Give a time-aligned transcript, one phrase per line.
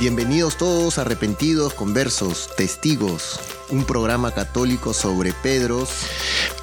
[0.00, 5.90] Bienvenidos todos arrepentidos, conversos, testigos, un programa católico sobre Pedros,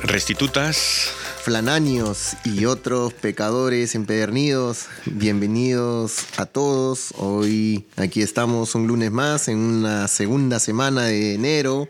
[0.01, 1.09] restitutas,
[1.41, 4.85] flananios y otros pecadores empedernidos.
[5.05, 7.13] Bienvenidos a todos.
[7.17, 11.89] Hoy aquí estamos un lunes más en una segunda semana de enero,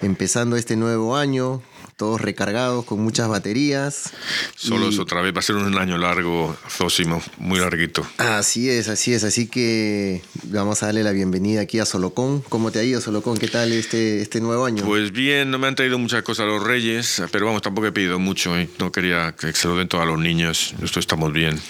[0.00, 1.60] empezando este nuevo año
[1.96, 4.12] todos recargados con muchas baterías.
[4.56, 8.06] Solo otra vez, va a ser un año largo, Zósimo, muy larguito.
[8.18, 12.42] Así es, así es, así que vamos a darle la bienvenida aquí a Solocón.
[12.48, 13.38] ¿Cómo te ha ido, Solocón?
[13.38, 14.84] ¿Qué tal este, este nuevo año?
[14.84, 18.18] Pues bien, no me han traído muchas cosas los reyes, pero vamos, tampoco he pedido
[18.18, 18.68] mucho, ¿eh?
[18.78, 21.60] no quería que se lo den todos a los niños, esto estamos bien.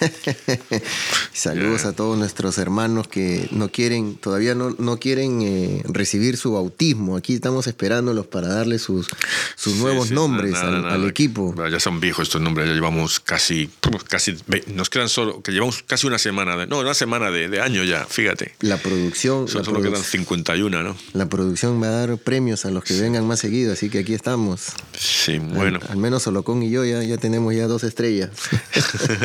[1.32, 6.52] Saludos a todos nuestros hermanos que no quieren, todavía no, no quieren eh, recibir su
[6.52, 7.16] bautismo.
[7.16, 9.08] Aquí estamos esperándolos para darle sus,
[9.56, 11.54] sus nuevos nombres al, equipo.
[11.70, 13.70] Ya son viejos estos nombres, ya llevamos casi,
[14.08, 14.36] casi,
[14.68, 18.04] nos quedan solo, que llevamos casi una semana, de, no, una semana de, año ya,
[18.04, 18.54] fíjate.
[18.60, 19.48] La producción.
[19.48, 20.96] solo quedan 51, ¿no?
[21.12, 24.14] La producción va a dar premios a los que vengan más seguido, así que aquí
[24.14, 24.72] estamos.
[24.96, 25.80] Sí, bueno.
[25.88, 28.30] Al, menos Solocón y yo ya, ya tenemos ya dos estrellas.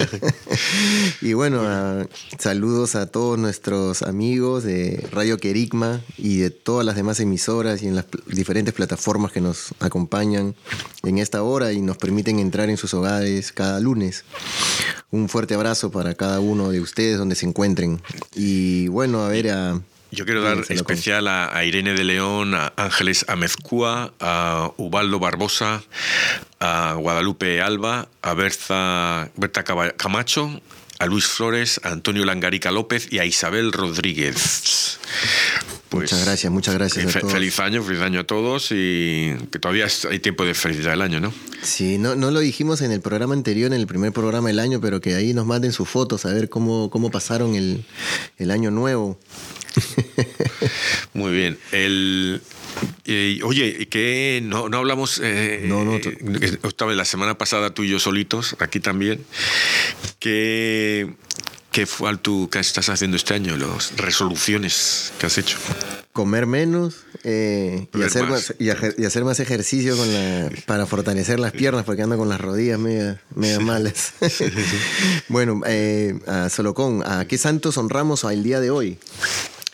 [1.21, 1.61] y bueno,
[2.37, 7.87] saludos a todos nuestros amigos de Radio Querigma y de todas las demás emisoras y
[7.87, 12.77] en las diferentes plataformas que nos acompañan en esta hora y nos permiten entrar en
[12.77, 14.25] sus hogares cada lunes.
[15.09, 18.01] Un fuerte abrazo para cada uno de ustedes donde se encuentren.
[18.35, 19.81] Y bueno, a ver a...
[20.11, 25.83] Yo quiero dar especial a, Irene de León, a Ángeles Amezcúa, a Ubaldo Barbosa,
[26.59, 29.63] a Guadalupe Alba, a Berta, Berta
[29.97, 30.61] Camacho,
[30.99, 34.99] a Luis Flores, a Antonio Langarica López y a Isabel Rodríguez.
[35.89, 37.15] Pues, muchas gracias, muchas gracias.
[37.15, 37.33] a todos.
[37.33, 41.19] Feliz año, feliz año a todos y que todavía hay tiempo de felicitar el año,
[41.19, 41.33] ¿no?
[41.61, 44.81] Sí, no, no lo dijimos en el programa anterior, en el primer programa del año,
[44.81, 47.85] pero que ahí nos manden sus fotos a ver cómo, cómo pasaron el,
[48.37, 49.17] el año nuevo.
[51.13, 51.57] Muy bien.
[51.71, 52.41] El,
[53.43, 55.19] oye, que no, no hablamos.
[55.23, 55.95] Eh, no, no.
[55.95, 59.23] Eh, la semana pasada tú y yo solitos, aquí también.
[60.19, 61.13] Que.
[61.77, 63.55] ¿Qué fue tú que estás haciendo este año?
[63.55, 65.59] Las resoluciones que has hecho.
[66.11, 68.55] Comer menos eh, y, hacer más.
[68.57, 72.79] y, hacer más ejercicio con la, para fortalecer las piernas porque ando con las rodillas
[72.79, 74.13] media, media malas.
[75.27, 78.97] bueno, eh, a Solocón, ¿a qué santos honramos al día de hoy?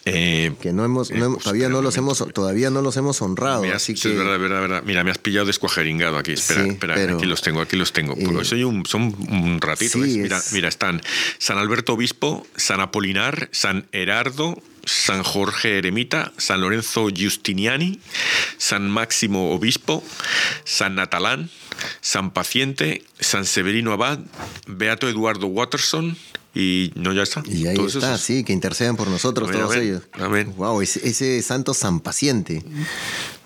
[0.05, 3.93] Eh, que no hemos, no todavía no los hemos todavía no los hemos honrado así
[3.93, 4.11] que...
[4.11, 4.83] es verdad, verdad, verdad.
[4.85, 6.33] mira me has pillado descuajeringado aquí.
[6.33, 8.15] Espera, espera aquí los tengo aquí los tengo.
[8.43, 11.01] soy un, son un ratito mira, mira están
[11.37, 17.99] San Alberto Obispo San Apolinar San Herardo San Jorge Eremita, San Lorenzo Giustiniani,
[18.57, 20.03] San Máximo Obispo,
[20.65, 21.49] San Natalán,
[22.01, 24.19] San Paciente, San Severino Abad,
[24.67, 26.17] Beato Eduardo Watterson,
[26.53, 27.43] y no ya está.
[27.45, 30.03] Y ahí está, sí, que intercedan por nosotros todos ellos.
[30.13, 30.53] Amén.
[30.55, 32.63] Wow, ese, santo San Paciente.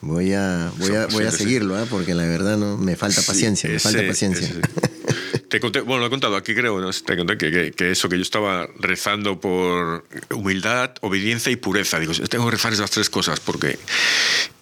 [0.01, 1.85] Voy a, voy a, voy a seguirlo, ¿eh?
[1.89, 4.49] porque la verdad no me falta paciencia, me falta paciencia.
[5.49, 8.67] te bueno, lo he contado aquí, creo, te conté que, que, eso, que yo estaba
[8.79, 11.99] rezando por humildad, obediencia y pureza.
[11.99, 13.79] Digo, tengo que rezar esas tres cosas porque.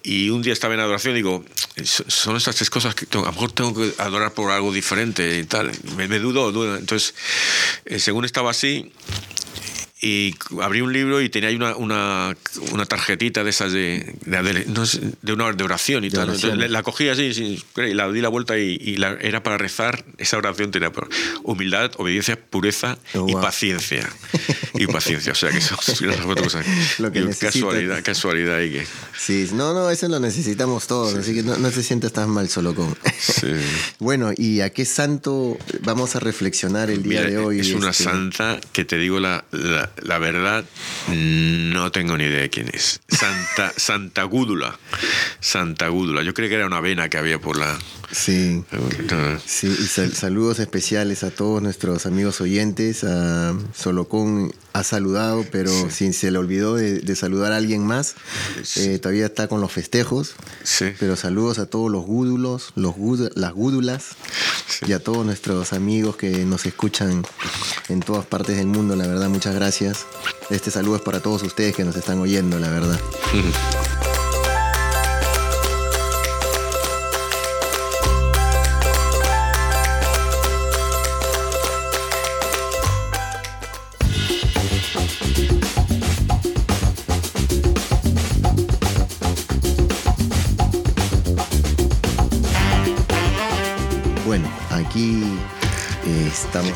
[0.02, 1.44] Y un día estaba en adoración y digo,
[1.84, 5.44] son estas tres cosas que a lo mejor tengo que adorar por algo diferente y
[5.44, 5.72] tal.
[5.96, 6.76] Me, me dudo, dudo.
[6.76, 7.14] Entonces,
[7.86, 8.92] eh, según estaba así,
[10.00, 12.36] y abrí un libro y tenía ahí una, una,
[12.72, 16.36] una tarjetita de esas de, de, una de oración y tal.
[16.70, 20.04] la, cogí así, y la di la vuelta y, la, era para rezar.
[20.18, 20.92] Esa oración tenía
[21.44, 24.06] humildad, obediencia, pureza oh, y paciencia.
[24.74, 27.00] y paciencia, o sea que eso es.
[27.00, 28.86] Lo que casualidad, casualidad y que.
[29.18, 32.50] Sí, no, no, eso lo necesitamos todos, así que no, no te sientas tan mal
[32.50, 32.94] solo con.
[33.18, 33.46] Sí.
[33.98, 37.60] bueno, ¿y a qué santo vamos a reflexionar el día de hoy?
[37.60, 38.04] Es una este?
[38.04, 39.85] santa que te digo la la
[40.18, 40.64] verdad,
[41.08, 43.00] no tengo ni idea de quién es.
[43.08, 44.78] Santa, Santa Gúdula.
[45.40, 46.22] Santa Gúdula.
[46.22, 47.78] Yo creo que era una vena que había por la.
[48.12, 48.64] Sí.
[49.44, 53.04] Sí, y saludos especiales a todos nuestros amigos oyentes.
[53.04, 58.14] A Solocón ha saludado, pero si se le olvidó de, saludar a alguien más,
[58.76, 60.34] eh, todavía está con los festejos.
[60.62, 60.86] Sí.
[60.98, 62.94] Pero saludos a todos los gúdulos, los
[63.34, 64.16] las gúdulas
[64.86, 67.24] y a todos nuestros amigos que nos escuchan
[67.88, 68.96] en todas partes del mundo.
[68.96, 70.06] La verdad, muchas gracias.
[70.50, 73.00] Este saludo es para todos ustedes que nos están oyendo, la verdad.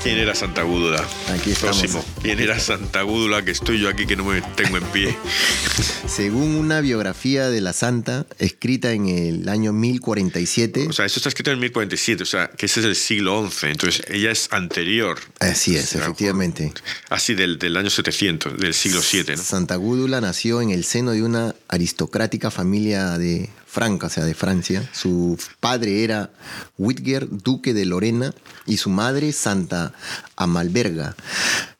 [0.03, 1.07] ¿Quién era Santa Gúdula?
[1.29, 1.79] Aquí estamos.
[1.79, 2.05] Próximo.
[2.23, 3.45] ¿Quién era Santa Gúdula?
[3.45, 5.17] Que estoy yo aquí que no me tengo en pie.
[6.07, 10.87] Según una biografía de la Santa, escrita en el año 1047.
[10.89, 13.67] O sea, esto está escrito en 1047, o sea, que ese es el siglo XI.
[13.69, 15.19] Entonces, ella es anterior.
[15.39, 16.73] Así es, efectivamente.
[17.09, 19.37] Así del, del año 700, del siglo VII.
[19.37, 19.43] ¿no?
[19.43, 24.35] Santa Gúdula nació en el seno de una aristocrática familia de Franca, o sea, de
[24.35, 24.89] Francia.
[24.93, 26.31] Su padre era
[26.77, 28.35] Whitger, duque de Lorena,
[28.67, 29.93] y su madre Santa
[30.35, 31.15] Amalberga.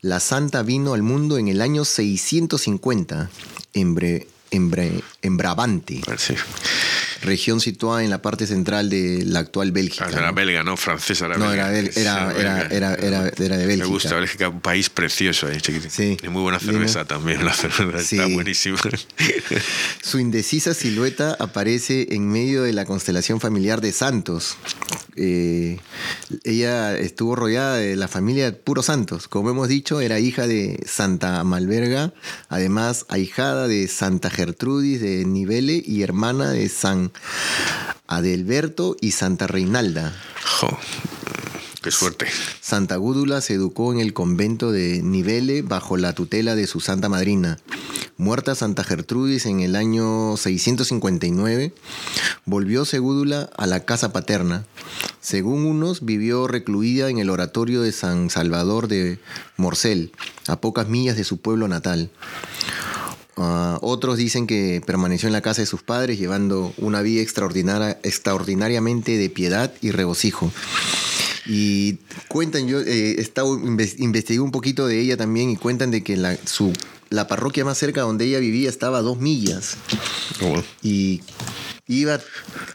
[0.01, 3.29] La santa vino al mundo en el año 650
[3.73, 4.71] en, en,
[5.23, 6.01] Brabante.
[6.07, 6.17] Ah,
[7.23, 10.07] región situada en la parte central de la actual Bélgica.
[10.09, 10.77] Ah, era belga, ¿no?
[10.77, 13.85] Francesa, era no, Era, era, era, era, de Bélgica.
[13.85, 15.59] Me gusta Bélgica, un país precioso ahí.
[15.89, 16.17] Sí.
[16.23, 18.79] Y muy buena cerveza también, la cerveza está buenísima.
[20.03, 24.57] Su indecisa silueta aparece en medio de la constelación familiar de Santos.
[25.17, 25.79] Eh,
[26.45, 29.29] ella estuvo rodeada de la familia de puros santos.
[29.29, 32.15] Como hemos dicho, era hija de Santa Malverga,
[32.49, 37.13] además ahijada de Santa Gertrudis de Nivele y hermana de San
[38.07, 40.15] Adelberto y Santa Reinalda.
[41.83, 42.27] Qué suerte.
[42.61, 47.09] Santa Gúdula se educó en el convento de Nivele bajo la tutela de su santa
[47.09, 47.59] madrina.
[48.19, 51.73] Muerta Santa Gertrudis en el año 659,
[52.45, 54.67] volvió Segúdula a la casa paterna.
[55.23, 59.19] Según unos, vivió recluida en el oratorio de San Salvador de
[59.57, 60.13] Morcel,
[60.49, 62.11] a pocas millas de su pueblo natal.
[63.43, 67.99] Ah, otros dicen que permaneció en la casa de sus padres llevando una vida extraordinaria,
[68.03, 70.53] extraordinariamente de piedad y regocijo.
[71.47, 71.97] Y
[72.29, 76.19] cuentan, yo he eh, estado, investigué un poquito de ella también y cuentan de que
[76.19, 76.71] la, su,
[77.09, 79.79] la parroquia más cerca donde ella vivía estaba a dos millas.
[80.43, 81.23] Oh, y
[81.91, 82.21] iba,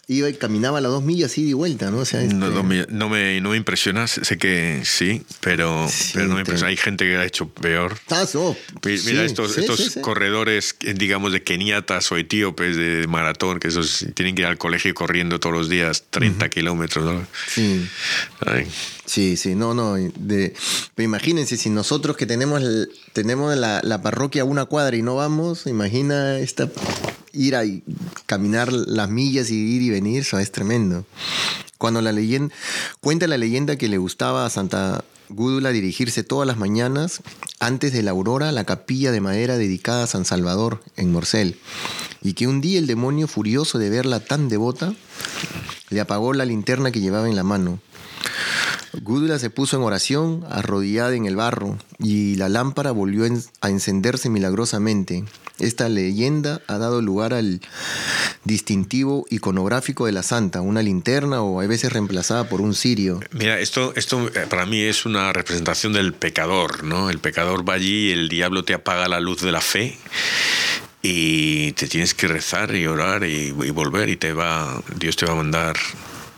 [0.08, 2.00] iba y caminaba las dos millas ida y vuelta, ¿no?
[2.00, 2.64] O sea, no, este no,
[3.10, 6.70] me, no, me, impresiona, sé que sí, pero, pero no me impresiona.
[6.70, 7.98] Hay gente que ha hecho peor.
[8.10, 8.26] Ah,
[8.84, 14.42] Mira, estos, estos corredores, digamos, de keniatas o etíopes de maratón, que esos tienen que
[14.42, 17.26] ir al colegio corriendo todos los días 30 kilómetros, ¿no?
[17.48, 17.88] Sí.
[19.06, 19.96] Sí, sí, no, no.
[19.96, 20.54] De,
[20.94, 22.62] pero imagínense, si nosotros que tenemos,
[23.14, 26.70] tenemos la, la parroquia a una cuadra y no vamos, imagina esta
[27.36, 27.64] ir a
[28.26, 31.06] caminar las millas y ir y venir, eso es tremendo.
[31.78, 32.54] Cuando la leyenda,
[33.02, 37.22] cuenta la leyenda que le gustaba a Santa Gúdula dirigirse todas las mañanas
[37.60, 41.58] antes de la aurora a la capilla de madera dedicada a San Salvador en Morcel,
[42.22, 44.94] y que un día el demonio, furioso de verla tan devota,
[45.90, 47.80] le apagó la linterna que llevaba en la mano.
[49.02, 53.26] Gúdula se puso en oración, arrodillada en el barro, y la lámpara volvió
[53.62, 55.26] a encenderse milagrosamente.
[55.60, 57.62] Esta leyenda ha dado lugar al
[58.44, 63.22] distintivo iconográfico de la santa, una linterna o a veces reemplazada por un cirio.
[63.32, 67.10] Mira, esto, esto eh, para mí es una representación del pecador, ¿no?
[67.10, 69.98] El pecador va allí, el diablo te apaga la luz de la fe
[71.02, 75.34] y te tienes que rezar y orar y, volver y te va, Dios te va
[75.34, 75.78] a mandar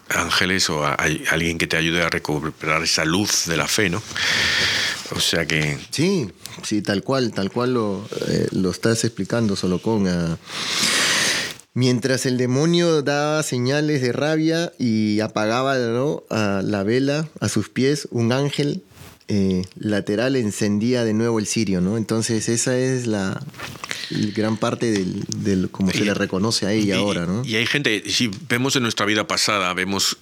[0.10, 4.02] ángeles o hay alguien que te ayude a recuperar esa luz de la fe, ¿no?
[5.16, 5.78] O sea que...
[5.92, 6.30] Sí,
[6.64, 10.08] sí, tal cual, tal cual lo, eh, lo estás explicando, solo con...
[10.08, 10.38] Ah,
[11.74, 18.32] mientras el demonio daba señales de rabia y apagaba la vela a sus pies, un
[18.32, 18.82] ángel
[19.30, 21.98] eh, lateral encendía de nuevo el cirio, ¿no?
[21.98, 23.44] Entonces esa es la,
[24.10, 27.44] gran parte del, como se le reconoce a ella ahora, ¿no?
[27.44, 30.18] Y hay gente, si vemos en nuestra vida pasada, vemos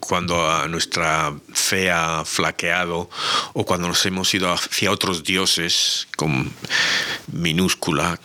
[0.00, 3.08] cuando a nuestra fe ha flaqueado
[3.54, 6.52] o cuando nos hemos ido hacia otros dioses con
[7.32, 8.20] minúscula,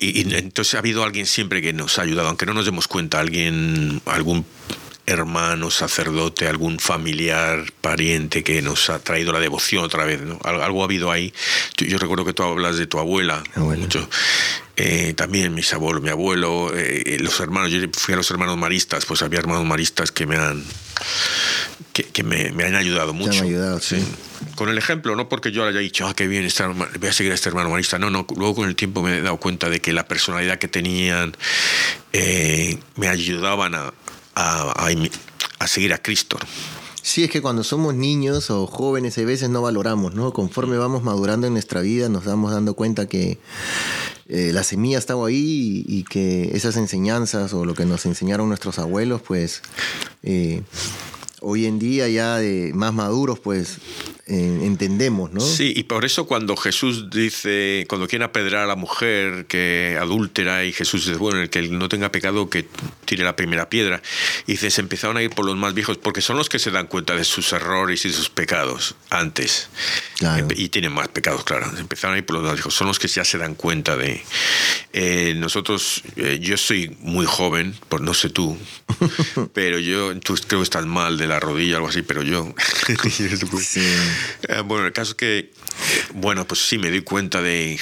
[0.00, 2.88] y, y, entonces ha habido alguien siempre que nos ha ayudado, aunque no nos demos
[2.88, 4.44] cuenta, alguien, algún
[5.08, 10.20] hermano, sacerdote, algún familiar, pariente que nos ha traído la devoción otra vez.
[10.20, 10.38] ¿no?
[10.44, 11.32] Algo ha habido ahí.
[11.78, 13.42] Yo, recuerdo que tú hablas de tu abuela.
[13.56, 14.06] Mucho.
[14.76, 17.70] Eh, también mis abuelos, mi abuelo, eh, los hermanos.
[17.70, 20.62] Yo fui a los hermanos maristas, pues había hermanos maristas que me han
[21.92, 23.42] que, me, han ayudado mucho.
[23.42, 23.96] ayudado, sí.
[24.54, 26.48] Con el ejemplo, no porque yo haya dicho, ah, qué bien,
[27.00, 27.98] voy a seguir a este hermano marista.
[27.98, 30.68] No, no, luego con el tiempo me he dado cuenta de que la personalidad que
[30.68, 31.36] tenían
[32.12, 33.92] eh, me ayudaban a,
[34.38, 36.38] a, seguir a Cristo.
[37.02, 40.32] Sí, es que cuando somos niños o jóvenes a veces no valoramos, ¿no?
[40.32, 43.38] Conforme vamos madurando en nuestra vida nos damos dando cuenta que
[44.28, 48.78] eh, la semilla estaba ahí y, que esas enseñanzas o lo que nos enseñaron nuestros
[48.78, 49.62] abuelos, pues
[50.22, 50.62] eh,
[51.40, 53.78] hoy en día ya de más maduros, pues
[54.30, 55.40] eh, entendemos, ¿no?
[55.40, 60.66] Sí, y por eso cuando Jesús dice, cuando quiere apedrear a la mujer que adúltera
[60.66, 62.66] y Jesús dice, bueno, el que no tenga pecado que
[63.06, 64.02] tire la primera piedra,
[64.46, 66.70] y dice, se empezaron a ir por los más viejos, porque son los que se
[66.70, 69.70] dan cuenta de sus errores y sus pecados antes.
[70.54, 71.66] Y tienen más pecados, claro.
[71.78, 74.22] Empezaron a ir por los más viejos, son los que ya se dan cuenta de...
[74.92, 78.58] Eh, nosotros, eh, yo soy muy joven, por no sé tú,
[79.54, 82.52] pero yo, tú creo que estás mal de la rodilla, algo así, pero yo...
[83.62, 83.80] sí.
[84.48, 85.50] Eh, bueno, el caso es que,
[86.14, 87.78] bueno, pues sí, me doy cuenta de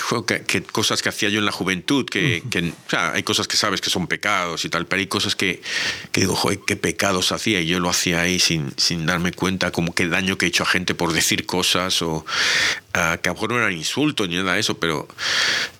[0.47, 2.43] que, cosas que hacía yo en la juventud, que,
[2.93, 5.63] hay cosas que sabes que son pecados y tal, pero hay cosas que,
[6.13, 9.71] que digo, joder, qué pecados hacía y yo lo hacía ahí sin, sin darme cuenta,
[9.71, 12.25] como qué daño que he hecho a gente por decir cosas o uh,
[12.93, 15.09] que a lo mejor no eran insultos ni nada de eso, pero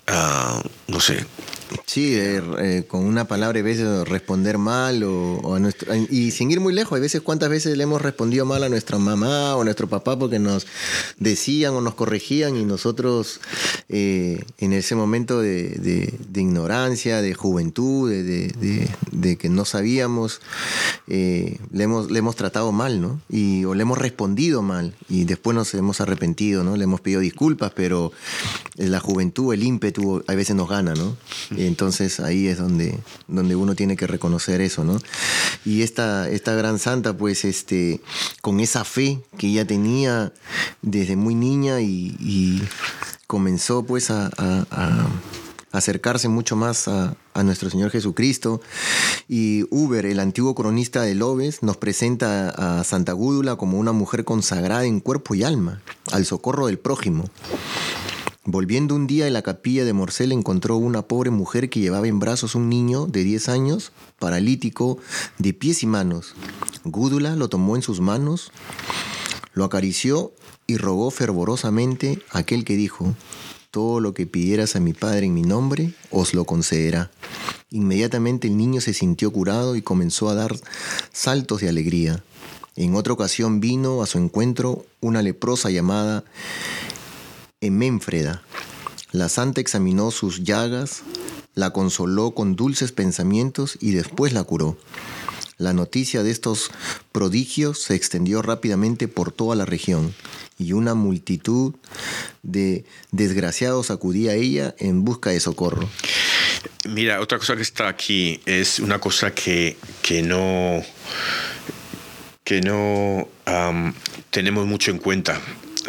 [0.07, 1.25] uh, no sé,
[1.85, 6.49] Sí, eh, eh, con una palabra a veces responder mal o, a nuestro, y sin
[6.49, 9.61] ir muy lejos, a veces cuántas veces le hemos respondido mal a nuestra mamá o
[9.61, 10.65] a nuestro papá porque nos
[11.17, 13.41] decían o nos corregían y nosotros
[13.89, 20.39] eh, en ese momento de, ignorancia, de juventud, de, que no sabíamos,
[21.07, 23.19] le, hemos, le hemos tratado mal, ¿no?
[23.29, 26.77] Y, o le hemos respondido mal y después nos hemos arrepentido, ¿no?
[26.77, 28.13] Le hemos pedido disculpas, pero
[28.75, 31.17] la juventud, el ímpetu, a veces nos gana, ¿no?
[31.57, 34.99] Entonces ahí es donde, donde uno tiene que reconocer eso, ¿no?
[35.65, 38.01] Y esta, esta gran santa, pues, este,
[38.41, 40.31] con esa fe que ella tenía
[40.81, 41.86] desde muy niña y,
[43.27, 44.29] comenzó pues a,
[45.71, 48.61] acercarse mucho más a, nuestro Señor Jesucristo.
[49.27, 54.23] Y Uber, el antiguo cronista de Lobes, nos presenta a Santa Gúdula como una mujer
[54.23, 57.25] consagrada en cuerpo y alma, al socorro del prójimo.
[58.49, 62.17] Volviendo un día en la capilla de Morcel encontró una pobre mujer que llevaba en
[62.17, 64.99] brazos un niño de 10 años, paralítico,
[65.37, 66.33] de pies y manos.
[66.85, 68.53] Gúdula lo tomó en sus manos,
[69.57, 70.31] lo acarició
[70.67, 73.15] y rogó fervorosamente aquel que dijo,
[73.71, 77.11] todo lo que pidieras a mi Padre en mi nombre, os lo concederá.
[77.69, 80.55] Inmediatamente el niño se sintió curado y comenzó a dar
[81.11, 82.23] saltos de alegría.
[82.75, 86.23] En otra ocasión vino a su encuentro una leprosa llamada
[87.59, 88.43] Eménfreda.
[89.11, 91.01] La santa examinó sus llagas,
[91.55, 94.77] la consoló con dulces pensamientos y después la curó.
[95.57, 96.69] La noticia de estos
[97.11, 100.13] prodigios se extendió rápidamente por toda la región
[100.59, 101.73] y una multitud
[102.43, 105.89] de desgraciados acudía a ella en busca de socorro.
[106.87, 110.83] Mira, otra cosa que está aquí es una cosa que, que no,
[112.43, 113.27] que no
[114.29, 115.41] tenemos mucho en cuenta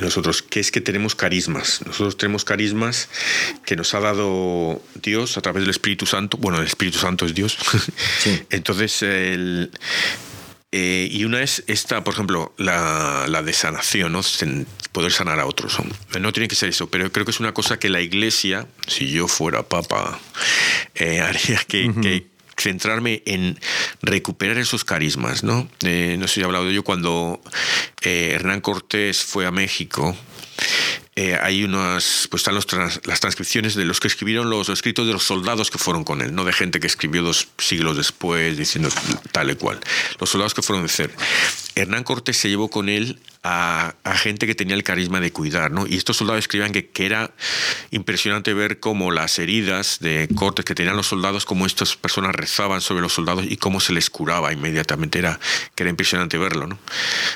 [0.06, 1.80] nosotros, que es que tenemos carismas.
[1.86, 3.08] Nosotros tenemos carismas
[3.64, 6.36] que nos ha dado Dios a través del Espíritu Santo.
[6.36, 7.58] Bueno, el Espíritu Santo es Dios.
[8.50, 9.70] Entonces, el,
[10.70, 14.20] eh, y una es esta, por ejemplo, la, la de sanación, ¿no?
[14.92, 15.78] poder sanar a otros.
[16.20, 19.10] No tiene que ser eso, pero creo que es una cosa que la iglesia, si
[19.10, 20.20] yo fuera papa,
[20.94, 22.26] eh, haría que, que
[22.60, 23.58] centrarme en
[24.02, 25.68] recuperar esos carismas, ¿no?
[25.82, 27.40] Eh, no sé si he hablado de ello cuando
[28.02, 30.16] eh, Hernán Cortés fue a México.
[31.14, 35.24] eh, hay unas, pues están las transcripciones de los que escribieron los, escritos de los
[35.24, 38.88] soldados que fueron con él, no de gente que escribió dos siglos después diciendo
[39.32, 39.80] tal y cual.
[40.20, 41.10] Los soldados que fueron de ser.
[41.78, 45.86] Hernán Cortés se llevó con él a, gente que tenía el carisma de cuidar, ¿no?
[45.86, 47.30] Y estos soldados escribían que, que, era
[47.92, 52.80] impresionante ver cómo las heridas de Cortés que tenían los soldados, cómo estas personas rezaban
[52.80, 55.20] sobre los soldados y cómo se les curaba inmediatamente.
[55.20, 55.38] Era,
[55.74, 56.78] que era impresionante verlo, ¿no?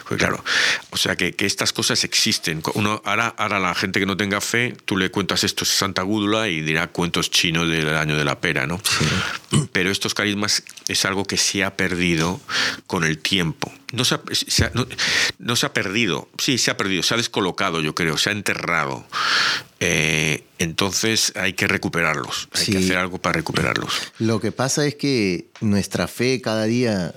[0.09, 0.45] Pues claro,
[0.91, 2.63] o sea que, que estas cosas existen.
[2.75, 6.03] Uno, ahora, ahora la gente que no tenga fe, tú le cuentas esto es Santa
[6.03, 8.81] Gúdula y dirá cuentos chinos del año de la pera, ¿no?
[9.73, 12.41] Pero estos carismas es algo que se ha perdido
[12.87, 13.73] con el tiempo.
[13.93, 14.23] No se, ha,
[15.39, 18.33] no, se ha perdido, sí, se ha perdido, se ha descolocado, yo creo, se ha
[18.33, 19.05] enterrado.
[19.81, 24.13] Eh, entonces hay que recuperarlos, hay que hacer algo para recuperarlos.
[24.19, 27.15] Lo que pasa es que nuestra fe cada día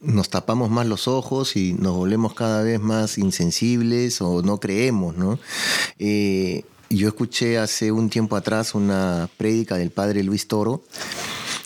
[0.00, 5.16] nos tapamos más los ojos y nos volvemos cada vez más insensibles o no creemos,
[5.16, 5.38] ¿no?
[5.98, 10.84] Eh, yo escuché hace un tiempo atrás una prédica del padre Luis Toro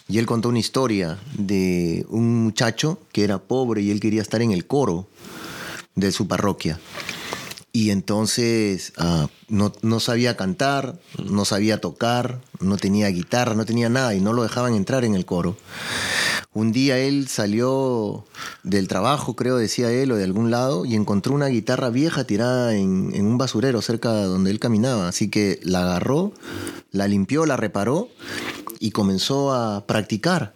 [0.09, 4.41] y él contó una historia de un muchacho que era pobre y él quería estar
[4.43, 5.07] en el coro
[5.95, 6.79] de su parroquia.
[7.73, 13.91] Y entonces ah, no, no, sabía cantar, no sabía tocar, no tenía guitarra, no tenía
[13.91, 15.57] nada y no lo dejaban entrar en el coro.
[16.55, 18.25] Un día él salió
[18.63, 22.75] del trabajo, creo, decía él, o de algún lado, y encontró una guitarra vieja tirada
[22.75, 25.07] en, en un basurero cerca de donde él caminaba.
[25.07, 26.33] Así que la agarró,
[26.93, 28.09] la limpió, la reparó
[28.81, 30.55] y comenzó a practicar.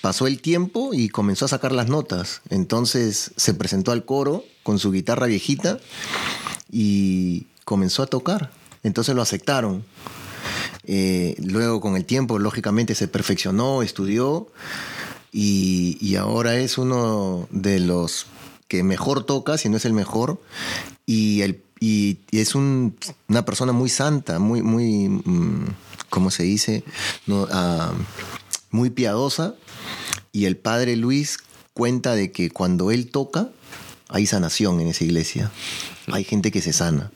[0.00, 2.40] Pasó el tiempo y comenzó a sacar las notas.
[2.50, 5.78] Entonces se presentó al coro con su guitarra viejita
[6.70, 8.52] y comenzó a tocar.
[8.82, 9.84] Entonces lo aceptaron.
[10.84, 14.48] Eh, luego con el tiempo, lógicamente, se perfeccionó, estudió
[15.32, 18.26] y, ahora es uno de los
[18.68, 20.40] que mejor toca, si no es el mejor,
[21.04, 25.66] y, el, y, es una persona muy santa, muy, muy, mm,
[26.10, 26.84] ¿cómo se dice?
[27.50, 27.92] Ah,
[28.70, 29.54] muy piadosa.
[30.32, 31.38] Y el padre Luis
[31.72, 33.48] cuenta de que cuando él toca,
[34.08, 35.50] hay sanación en esa iglesia.
[36.12, 37.10] Hay gente que se sana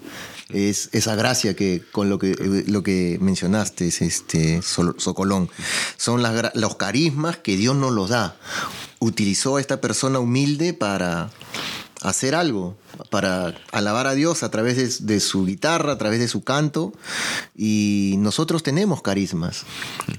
[0.52, 5.50] es esa gracia que con lo que, lo que mencionaste, es este Socolón.
[5.96, 6.22] Son
[6.55, 8.37] los carismas que Dios nos los da.
[8.98, 11.31] Utilizó a esta persona humilde para
[12.03, 12.77] hacer algo,
[13.11, 16.93] para alabar a Dios a través de, su guitarra, a través de su canto.
[17.57, 19.65] Y nosotros tenemos carismas.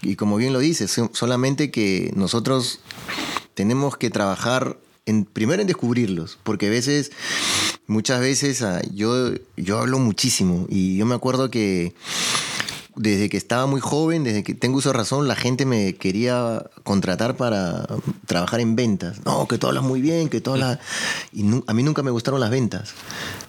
[0.01, 2.79] Y como bien lo dices, solamente que nosotros
[3.53, 7.11] tenemos que trabajar en, primero en descubrirlos, porque a veces
[7.87, 11.93] muchas veces ah, yo, yo hablo muchísimo y yo me acuerdo que
[12.95, 16.65] desde que estaba muy joven, desde que tengo uso de razón, la gente me quería
[16.83, 17.85] contratar para
[18.25, 19.25] trabajar en ventas.
[19.25, 20.79] No, que tú hablas muy bien, que tú hablas...
[21.31, 22.93] Y a mí nunca me gustaron las ventas.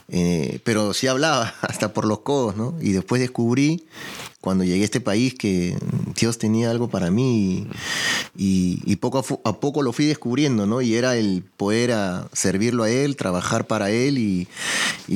[0.08, 2.74] Eh, pero sí hablaba, hasta por los codos, ¿no?
[2.80, 3.84] Y después descubrí
[4.44, 5.74] cuando llegué a este país que
[6.14, 7.66] Dios tenía algo para mí
[8.36, 10.82] y, poco a, poco lo fui descubriendo, ¿no?
[10.82, 14.46] Y era el poder a servirlo a Él, trabajar para Él y,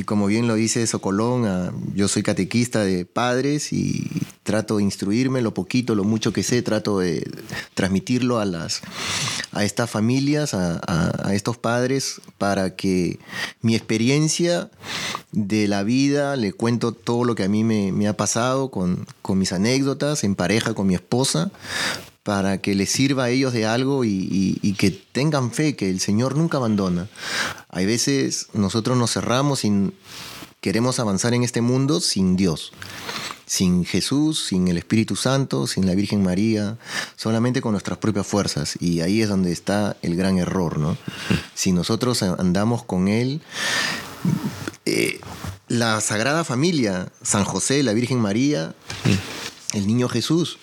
[0.04, 4.08] como bien lo dice Socolón, yo soy catequista de padres y
[4.44, 7.30] trato de instruirme lo poquito, lo mucho que sé, trato de
[7.74, 8.80] transmitirlo a, las,
[9.52, 13.18] a estas familias, a, estos padres, para que
[13.60, 14.70] mi experiencia
[15.32, 19.38] de la vida, le cuento todo lo que a mí me, ha pasado con, con,
[19.38, 21.50] mis anécdotas, en pareja con mi esposa,
[22.22, 26.00] para que les sirva a ellos de algo y, y, que tengan fe que el
[26.00, 27.08] Señor nunca abandona.
[27.70, 29.92] Hay veces nosotros nos cerramos y
[30.60, 32.72] queremos avanzar en este mundo sin Dios
[33.48, 36.76] sin Jesús, sin el Espíritu Santo, sin la Virgen María,
[37.16, 38.76] solamente con nuestras propias fuerzas.
[38.78, 40.98] Y ahí es donde está el gran error, ¿no?
[41.54, 43.40] Si nosotros andamos con Él,
[44.86, 45.20] eh,
[45.68, 48.74] la Sagrada Familia, San José, la Virgen María,
[49.74, 50.58] el niño Jesús,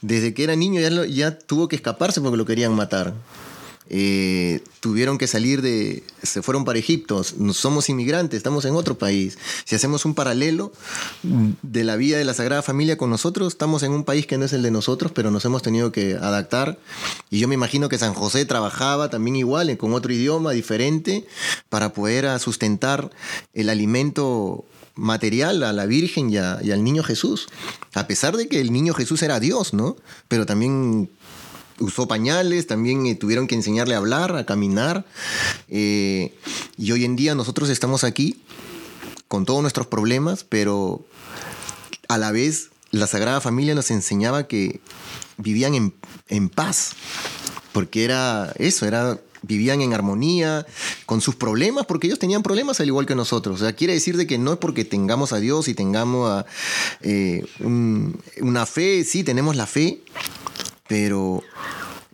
[0.00, 3.14] desde que era niño ya, ya tuvo que escaparse porque lo querían matar.
[3.94, 9.36] Eh, tuvieron que salir de, se fueron para Egipto, somos inmigrantes, estamos en otro país.
[9.66, 10.72] Si hacemos un paralelo
[11.60, 14.46] de la vida de la Sagrada Familia con nosotros, estamos en un país que no
[14.46, 16.78] es el de nosotros, pero nos hemos tenido que adaptar.
[17.28, 21.26] Y yo me imagino que San José trabajaba también igual, con otro idioma diferente,
[21.68, 23.10] para poder sustentar
[23.52, 27.46] el alimento material a la Virgen y, al niño Jesús.
[27.92, 29.96] A pesar de que el niño Jesús era Dios, ¿no?
[30.28, 31.10] Pero también
[31.82, 35.04] usó pañales, también eh, tuvieron que enseñarle a hablar, a caminar.
[35.68, 36.34] Eh,
[36.78, 38.42] y hoy en día nosotros estamos aquí
[39.28, 41.04] con todos nuestros problemas, pero
[42.08, 44.80] a la vez la Sagrada Familia nos enseñaba que
[45.38, 45.94] vivían en,
[46.28, 46.92] en paz,
[47.72, 50.66] porque era eso, era vivían en armonía,
[51.04, 53.60] con sus problemas, porque ellos tenían problemas al igual que nosotros.
[53.60, 56.44] O sea, quiere decir de que no es porque tengamos a Dios y tengamos
[57.00, 60.00] eh, una fe, sí, tenemos la fe,
[60.88, 61.42] pero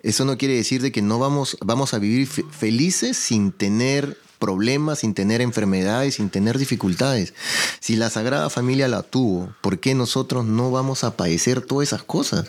[0.02, 5.00] eso no quiere decir de que no vamos, vamos a vivir felices sin tener problemas,
[5.00, 7.35] sin tener enfermedades, sin tener dificultades.
[7.81, 12.02] Si la Sagrada Familia la tuvo, ¿por qué nosotros no vamos a padecer todas esas
[12.02, 12.46] cosas?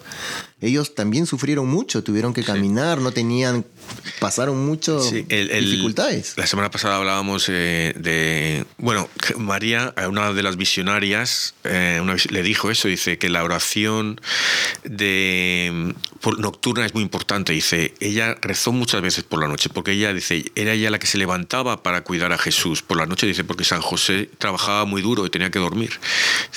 [0.62, 3.66] Ellos también sufrieron mucho, tuvieron que caminar, no tenían,
[4.20, 6.34] pasaron muchas dificultades.
[6.36, 12.72] La semana pasada hablábamos eh, de, bueno, María, una de las visionarias, eh, le dijo
[12.72, 14.20] eso, dice que la oración
[14.84, 15.96] de
[16.38, 20.52] nocturna es muy importante, dice, ella rezó muchas veces por la noche, porque ella dice,
[20.56, 23.64] era ella la que se levantaba para cuidar a Jesús por la noche, dice, porque
[23.64, 25.92] San José trabajaba muy duro y tenía que dormir.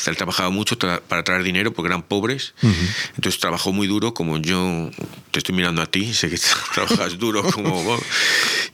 [0.07, 2.55] Él trabajaba mucho para traer dinero porque eran pobres,
[3.15, 4.91] entonces trabajó muy duro como yo
[5.31, 6.39] te estoy mirando a ti, sé que
[6.75, 8.01] trabajas duro como vos.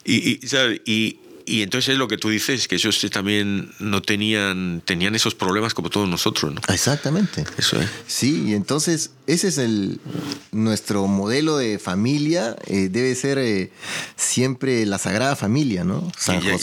[0.05, 0.41] Y, y,
[0.87, 1.19] y
[1.63, 5.91] entonces es lo que tú dices, que ellos también no tenían, tenían esos problemas como
[5.91, 6.61] todos nosotros, ¿no?
[6.73, 7.45] Exactamente.
[7.57, 7.89] Eso es.
[8.07, 10.01] Sí, y entonces ese es el
[10.53, 13.71] nuestro modelo de familia, eh, debe ser eh,
[14.17, 16.11] siempre la Sagrada Familia, ¿no?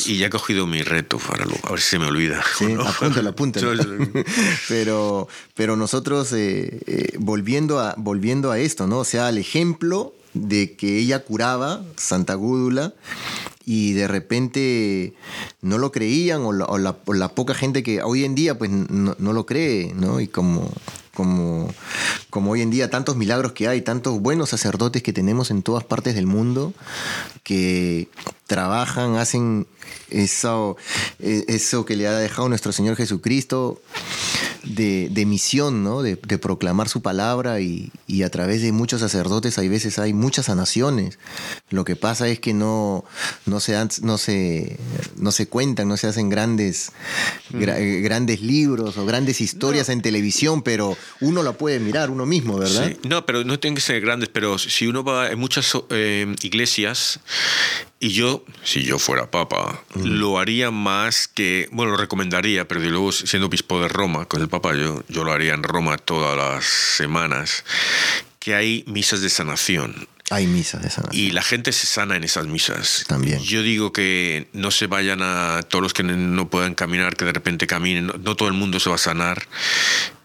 [0.05, 2.43] y, ya, he cogido mi reto, para a ver si se me olvida.
[2.57, 3.71] Sí, apúntalo, apúntalo.
[4.67, 8.99] pero, pero nosotros, eh, volviendo, a, volviendo a esto, ¿no?
[8.99, 12.93] O sea, al ejemplo de que ella curaba, Santa Gúdula,
[13.65, 15.15] y de repente
[15.61, 19.91] no lo creían o la, poca gente que hoy en día pues no, lo cree,
[19.95, 20.19] ¿no?
[20.19, 20.71] Y como,
[21.15, 21.73] como,
[22.29, 25.83] como hoy en día tantos milagros que hay, tantos buenos sacerdotes que tenemos en todas
[25.83, 26.73] partes del mundo
[27.41, 28.07] que
[28.45, 29.65] trabajan, hacen
[30.11, 30.77] eso,
[31.19, 33.81] e, eso que le ha dejado nuestro Señor Jesucristo
[34.65, 36.01] de, misión, ¿no?
[36.01, 37.91] De, proclamar su palabra y,
[38.23, 41.19] a través de muchos sacerdotes hay veces hay muchas sanaciones.
[41.69, 43.05] Lo que pasa es que no,
[43.45, 44.77] no, se, no, se,
[45.17, 46.91] no se cuentan, no se hacen grandes,
[47.51, 48.03] mm.
[48.03, 52.95] grandes libros o grandes historias en televisión, pero uno la puede mirar uno mismo, ¿verdad?
[53.03, 57.19] No, pero no tienen que ser grandes, pero si uno va en muchas eh, iglesias
[57.99, 63.11] y yo, si yo fuera papa, lo haría más que, bueno, lo recomendaría, pero luego
[63.11, 66.65] siendo obispo de Roma, con el papa yo, yo lo haría en Roma todas las
[66.65, 67.63] semanas,
[68.39, 70.07] que hay misas de sanación.
[70.31, 71.23] Hay misas de sanación.
[71.23, 73.05] Y la gente se sana en esas misas.
[73.07, 73.39] También.
[73.41, 77.33] Yo digo que no se vayan a todos los que no puedan caminar, que de
[77.33, 78.07] repente caminen.
[78.07, 79.47] No, todo el mundo se va a sanar.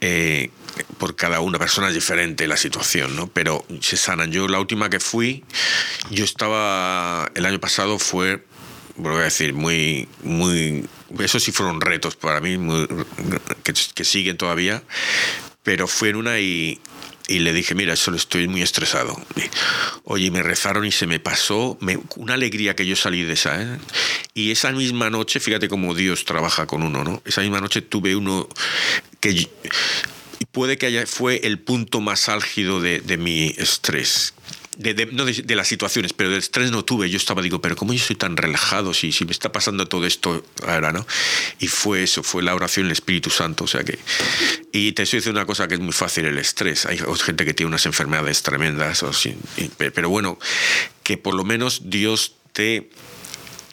[0.01, 0.51] Eh,
[0.99, 3.27] por cada una persona es diferente la situación, ¿no?
[3.27, 4.31] Pero se sanan.
[4.31, 5.45] Yo la última que fui,
[6.11, 8.45] yo estaba, el año pasado fue,
[8.97, 10.87] voy a decir, muy, muy,
[11.19, 12.59] esos sí fueron retos para mí,
[13.63, 14.83] que, siguen todavía,
[15.63, 16.81] pero fue en una y,
[17.29, 19.21] y le dije, mira, solo estoy muy estresado.
[20.05, 21.79] Oye, me rezaron y se me pasó
[22.17, 23.61] una alegría que yo salí de esa.
[23.61, 23.79] ¿eh?
[24.35, 27.23] Y esa misma noche, fíjate cómo Dios trabaja con uno, ¿no?
[27.25, 28.49] Esa misma noche tuve uno
[29.21, 29.49] que
[30.53, 34.35] puede que haya, fue el punto más álgido de, de mi estrés.
[34.81, 37.11] De, de, no de, las situaciones, pero del estrés no tuve.
[37.11, 40.07] Yo estaba, digo, pero ¿cómo yo soy tan relajado si, si me está pasando todo
[40.07, 41.07] esto ahora, no?
[41.59, 43.65] Y fue eso, fue la oración del Espíritu Santo.
[43.65, 43.99] O sea que.
[44.73, 46.87] Y te estoy una cosa que es muy fácil: el estrés.
[46.87, 49.13] Hay gente que tiene unas enfermedades tremendas, o
[49.77, 50.39] pero bueno,
[51.03, 52.89] que por lo menos Dios te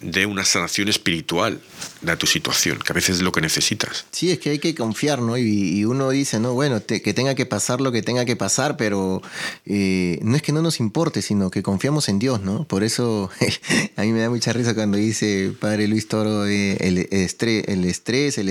[0.01, 1.61] de una sanación espiritual
[2.01, 4.05] de tu situación, que a veces es lo que necesitas.
[4.11, 5.37] Sí, es que hay que confiar, ¿no?
[5.37, 9.21] Y, uno dice, no, bueno, que tenga que pasar lo que tenga que pasar, pero
[9.65, 12.65] eh, no es que no nos importe, sino que confiamos en Dios, ¿no?
[12.65, 13.29] Por eso
[13.95, 17.85] a mí me da mucha risa cuando dice Padre Luis Toro eh, el, estrés, el
[17.85, 18.49] estrés, el,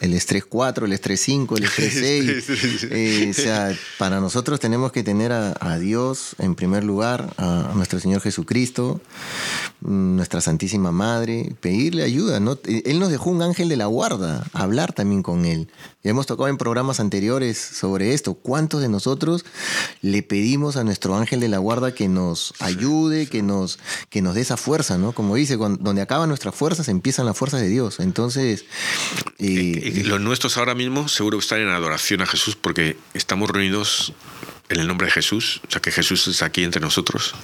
[0.00, 2.46] estrés 4, el estrés 5, el estrés 6.
[2.92, 7.70] Eh, o sea, para nosotros tenemos que tener a, a Dios en primer lugar, a,
[7.70, 9.00] a nuestro Señor Jesucristo,
[9.80, 12.40] nuestra Santísima Madre, pedirle ayuda.
[12.40, 12.58] ¿no?
[12.84, 15.68] Él nos dejó un ángel de la guarda, hablar también con él.
[16.02, 18.34] Ya hemos tocado en programas anteriores sobre esto.
[18.34, 19.44] ¿Cuántos de nosotros
[20.00, 23.78] le pedimos a nuestro ángel de la guarda que nos ayude, que nos,
[24.08, 24.96] que nos dé esa fuerza?
[24.98, 25.12] ¿no?
[25.12, 28.00] Como dice, donde acaban nuestras fuerzas, empiezan las fuerzas de Dios.
[28.00, 28.64] Entonces...
[29.38, 34.12] Eh, los nuestros ahora mismo seguro que están en adoración a Jesús porque estamos reunidos
[34.70, 37.34] en el nombre de Jesús, o sea que Jesús es aquí entre nosotros.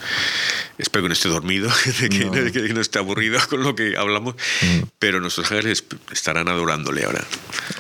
[0.79, 1.69] Espero que no esté dormido,
[2.11, 4.85] que no, esté aburrido con lo que hablamos, mm.
[5.01, 7.25] pero nuestros ángeles estarán adorándole ahora.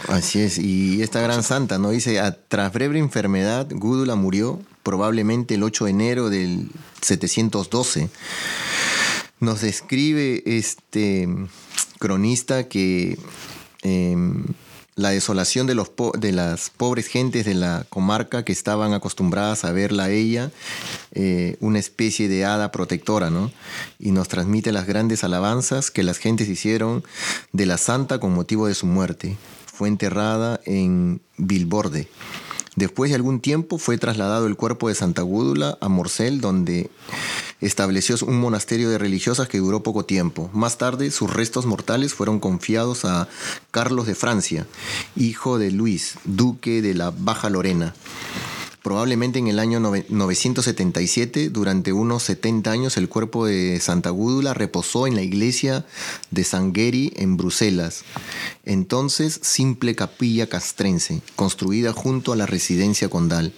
[0.09, 1.91] Así es, y esta gran santa, ¿no?
[1.91, 6.69] Dice, tras breve enfermedad, Gúdula murió probablemente el 8 de enero del
[7.03, 8.11] 712.
[9.39, 11.29] Nos describe este
[11.99, 13.17] cronista que...
[13.83, 14.45] Em,
[14.97, 19.73] la desolación de, los de las pobres gentes de la comarca que estaban acostumbradas a
[19.73, 20.51] verla a ella,
[21.13, 23.53] eh, una especie de hada protectora, ¿no?
[23.99, 27.05] Y nos transmite las grandes alabanzas que las gentes hicieron
[27.53, 29.37] de la santa con motivo de su muerte.
[29.67, 32.09] Fue enterrada en Bilborde.
[32.77, 36.91] Después de algún tiempo fue trasladado el cuerpo de Santa Gúdula a Morcel, donde
[37.62, 40.51] estableció un monasterio de religiosas que duró poco tiempo.
[40.53, 43.29] Más tarde, sus restos mortales fueron confiados a
[43.71, 44.67] Carlos de Francia,
[45.17, 47.95] hijo de Luis, duque de la Baja Lorena.
[48.87, 55.09] Probablemente en el año 977, durante unos 70 años, el cuerpo de Santa Gúdula reposó
[55.09, 55.85] en la iglesia
[56.31, 58.05] de Sangueri en Bruselas,
[58.64, 63.53] entonces simple capilla castrense, construida junto a la residencia condal.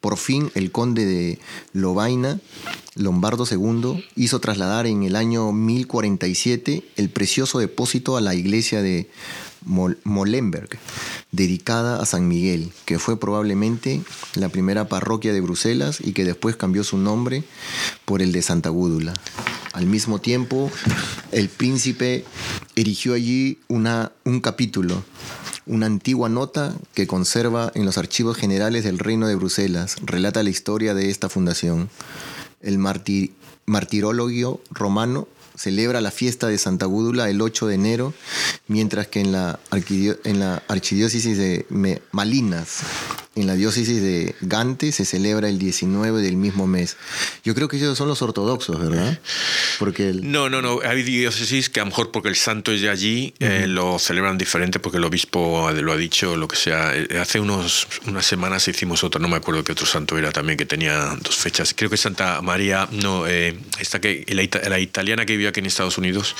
[0.00, 1.38] Por fin, el conde de
[1.72, 2.40] Lovaina,
[2.96, 9.08] Lombardo II, hizo trasladar en el año 1047 el precioso depósito a la iglesia de
[9.64, 10.78] Molenberg,
[11.32, 14.02] dedicada a San Miguel, que fue probablemente
[14.34, 17.44] la primera parroquia de Bruselas y que después cambió su nombre
[18.04, 19.14] por el de Santa Gúdula.
[19.72, 20.70] Al mismo tiempo,
[21.32, 22.24] el príncipe
[22.74, 25.02] erigió allí una, un capítulo
[25.68, 30.48] una antigua nota que conserva en los archivos generales del Reino de Bruselas relata la
[30.48, 31.90] historia de esta fundación.
[32.62, 32.78] El
[33.66, 38.14] martirologio romano celebra la fiesta de Santa Gúdula el 8 de enero,
[38.68, 41.66] mientras que en la, en la archidiócesis de
[42.12, 42.82] Malinas
[43.40, 46.96] en la diócesis de Gante se celebra el 19 del mismo mes.
[47.44, 49.18] Yo creo que ellos son los ortodoxos, ¿verdad?
[49.78, 50.80] Porque No, no, no.
[50.84, 54.38] Hay diócesis que a lo mejor porque el santo es de allí eh, lo celebran
[54.38, 56.94] diferente porque el obispo lo ha dicho, lo que sea.
[56.94, 60.56] Eh, hace unos, unas semanas hicimos otro, no me acuerdo qué otro santo era también,
[60.56, 61.74] que tenía dos fechas.
[61.76, 65.98] Creo que Santa María, no, eh, esta que, la, italiana que vive aquí en Estados
[65.98, 66.34] Unidos,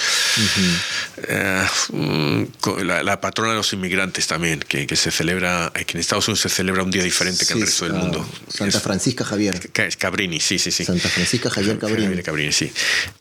[1.93, 2.43] mm,
[2.85, 6.49] la, patrona de los inmigrantes también, que, que se celebra, que en Estados Unidos se
[6.49, 8.29] celebra un día diferente que el resto del mundo.
[8.49, 9.71] Santa Francisca Javier.
[9.99, 10.85] Cabrini, sí, sí, sí.
[10.85, 12.23] Santa Francisca Javier Cabrini.
[12.23, 12.73] Cabrini, sí.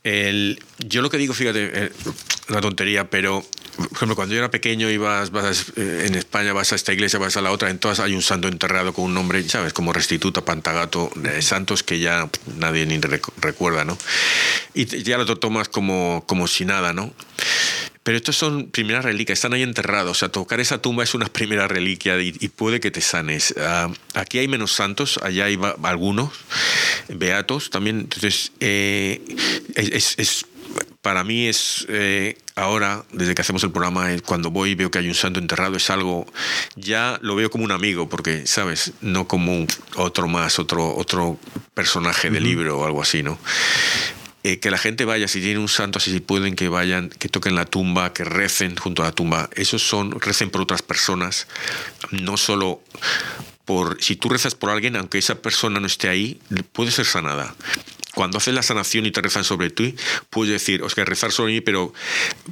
[0.03, 1.91] El, yo lo que digo, fíjate, eh,
[2.49, 3.45] una tontería, pero
[3.77, 7.19] por ejemplo, cuando yo era pequeño ibas vas eh, en España, vas a esta iglesia,
[7.19, 9.71] vas a la otra, en todas hay un santo enterrado con un nombre, ¿sabes?
[9.71, 13.97] Como Restituta, Pantagato, santos que ya nadie ni recuerda, ¿no?
[14.73, 17.13] Y ya lo tomas como, como si nada, ¿no?
[18.01, 20.09] Pero estos son primeras reliquias, están ahí enterrados.
[20.09, 23.53] O sea, tocar esa tumba es una primera reliquia y, puede que te sanes.
[23.59, 26.31] Ah, aquí hay menos santos, allá hay algunos,
[27.09, 27.99] beatos también.
[27.99, 29.21] Entonces, eh,
[29.75, 30.47] es,
[31.03, 34.97] para mí es eh, ahora, desde que hacemos el programa, cuando voy y veo que
[34.97, 36.25] hay un santo enterrado, es algo,
[36.75, 38.93] ya lo veo como un amigo, porque, ¿sabes?
[39.01, 41.37] No como otro más, otro, otro
[41.73, 43.37] personaje de libro o algo así, ¿no?
[44.47, 47.27] Eh, que la gente vaya, si tiene un santo, así si pueden, que vayan, que
[47.27, 49.49] toquen la tumba, que recen junto a la tumba.
[49.53, 51.49] Esos son, recen por otras personas,
[52.11, 52.81] no solo
[53.65, 56.39] por, si tú rezas por alguien, aunque esa persona no esté ahí,
[56.71, 57.53] puede ser sanada
[58.17, 59.95] cuando haces la sanación y te rezan sobre ti,
[60.31, 61.93] puedes decir, os que rezar sobre mí, pero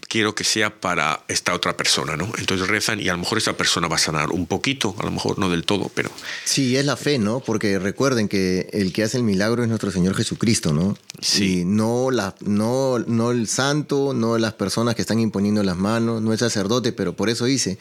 [0.07, 2.31] quiero que sea para esta otra persona, ¿no?
[2.37, 5.09] Entonces rezan y a lo mejor esa persona va a sanar un poquito, a lo
[5.09, 6.11] mejor no del todo, pero...
[6.43, 7.39] Sí, es la fe, ¿no?
[7.39, 10.99] Porque recuerden que el que hace el milagro es nuestro Señor Jesucristo, ¿no?
[11.19, 11.63] Sí.
[11.65, 16.31] no, la, no, no el santo, no las personas que están imponiendo las manos, no
[16.31, 17.79] el sacerdote, pero por eso dice,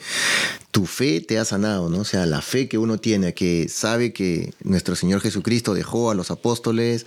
[0.75, 1.99] tu fe te ha sanado, ¿no?
[1.99, 6.15] O sea, la fe que uno tiene, que sabe que nuestro Señor Jesucristo dejó a
[6.15, 7.05] los apóstoles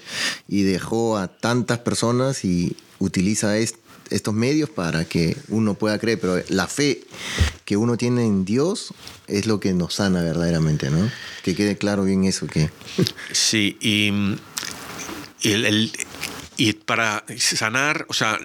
[0.49, 6.43] y dejó a tantas personas y utiliza estos medios para que uno pueda creer, pero
[6.49, 7.03] la fe
[7.67, 8.95] que uno tiene en Dios
[9.27, 11.11] es lo que nos sana verdaderamente, ¿no?
[11.43, 12.71] Que quede claro bien eso que...
[13.33, 14.11] Sí, y
[15.43, 15.93] el,
[16.59, 18.37] y para sanar, o sea,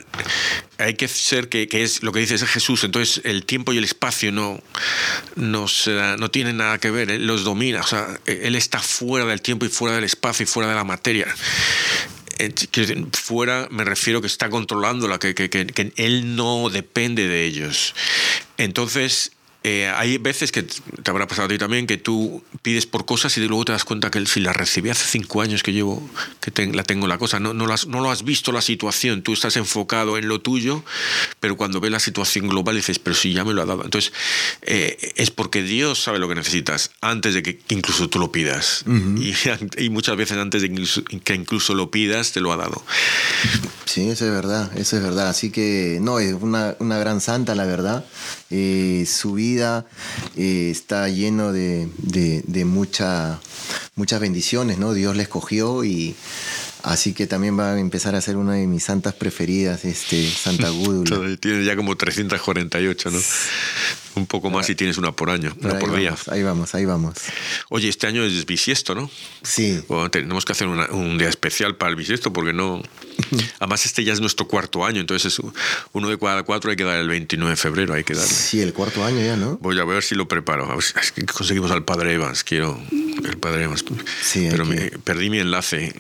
[0.78, 4.32] hay que ser que, es lo que dice Jesús, entonces el tiempo y el espacio
[4.32, 4.62] no,
[5.36, 5.66] no,
[6.20, 9.66] no tienen nada que ver, Él los domina, o sea, Él está fuera del tiempo
[9.66, 11.26] y fuera del espacio y fuera de la materia.
[12.38, 12.54] Eh,
[13.14, 17.96] fuera me refiero que está controlándola, que, que, que Él no depende de ellos.
[18.58, 19.32] Entonces,
[19.64, 23.38] eh, hay veces que te habrá pasado a ti también que tú pides por cosas
[23.38, 26.08] y luego te das cuenta que si la recibí hace cinco años que llevo,
[26.42, 29.56] que la tengo la cosa, no, no, no lo has visto la situación, tú estás
[29.56, 30.84] enfocado en lo tuyo,
[31.40, 33.84] pero cuando ves la situación global dices, pero si ya me lo ha dado.
[33.84, 34.12] Entonces,
[34.64, 38.84] eh, es porque Dios sabe lo que necesitas antes de que incluso tú lo pidas.
[38.86, 39.34] y,
[39.84, 40.74] y, muchas veces antes de
[41.24, 42.84] que incluso lo pidas, te lo ha dado.
[43.86, 45.30] Sí, eso es verdad, eso es verdad.
[45.30, 48.06] Así que, no, es una, una gran santa, la verdad.
[48.56, 49.88] Eh, su vida
[50.38, 53.40] eh, está lleno de, de, mucha,
[53.96, 54.94] muchas bendiciones, ¿no?
[54.94, 56.16] Dios le escogió y
[56.84, 60.70] así que también va a empezar a ser una de mis santas preferidas, este, Santa
[60.70, 61.36] Gúdula.
[61.38, 63.20] Tiene ya como 348, ¿no?
[64.16, 66.16] Un poco más si tienes una por año, una por día.
[66.28, 67.16] ahí vamos, ahí vamos.
[67.70, 69.10] Oye, este año es bisiesto, ¿no?
[69.42, 69.82] Sí.
[70.12, 72.82] tenemos que hacer un día especial para el bisiesto porque no...
[73.60, 75.46] Además, este ya es nuestro cuarto año, entonces es
[75.92, 78.34] uno de cada cuatro hay que dar el 29 de febrero, hay que darle.
[78.34, 79.58] Sí, el cuarto año ya, ¿no?
[79.58, 80.70] Voy a ver si lo preparo.
[80.72, 82.80] A ver si conseguimos al padre Evans, quiero
[83.24, 83.84] el padre Evans.
[84.22, 85.94] Sí, Pero me, perdí mi enlace.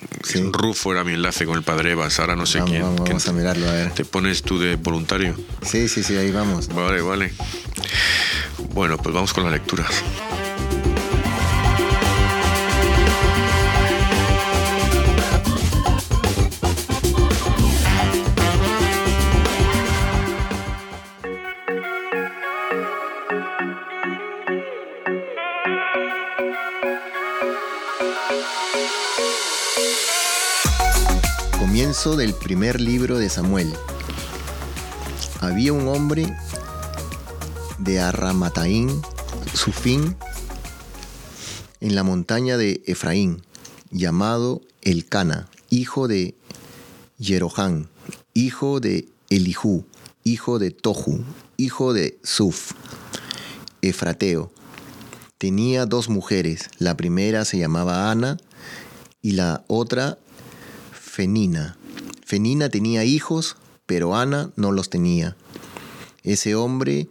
[0.51, 2.81] Rufo era mi enlace con el padre Evans, ahora no sé quién.
[2.81, 3.91] Vamos, a mirarlo, a ver.
[3.91, 5.35] ¿Te pones tú de voluntario?
[5.61, 6.67] Sí, sí, sí, ahí vamos.
[6.69, 7.33] Vale, vale.
[8.73, 10.03] Bueno, pues vamos con las lecturas.
[31.59, 33.73] Comienzo del primer libro de Samuel.
[35.41, 36.35] Había un hombre
[37.83, 39.01] de Arramataín,
[39.73, 40.15] fin
[41.81, 43.41] en la montaña de Efraín,
[43.91, 46.35] llamado Elcana, hijo de
[47.19, 47.89] Jerohán,
[48.33, 49.85] hijo de Elijú,
[50.23, 51.25] hijo de Tohu,
[51.57, 52.71] hijo de Suf,
[53.81, 54.51] Efrateo.
[55.37, 58.37] Tenía dos mujeres, la primera se llamaba Ana
[59.21, 60.17] y la otra
[60.93, 61.77] Fenina.
[62.25, 65.35] Fenina tenía hijos, pero Ana no los tenía.
[66.23, 67.09] Ese hombre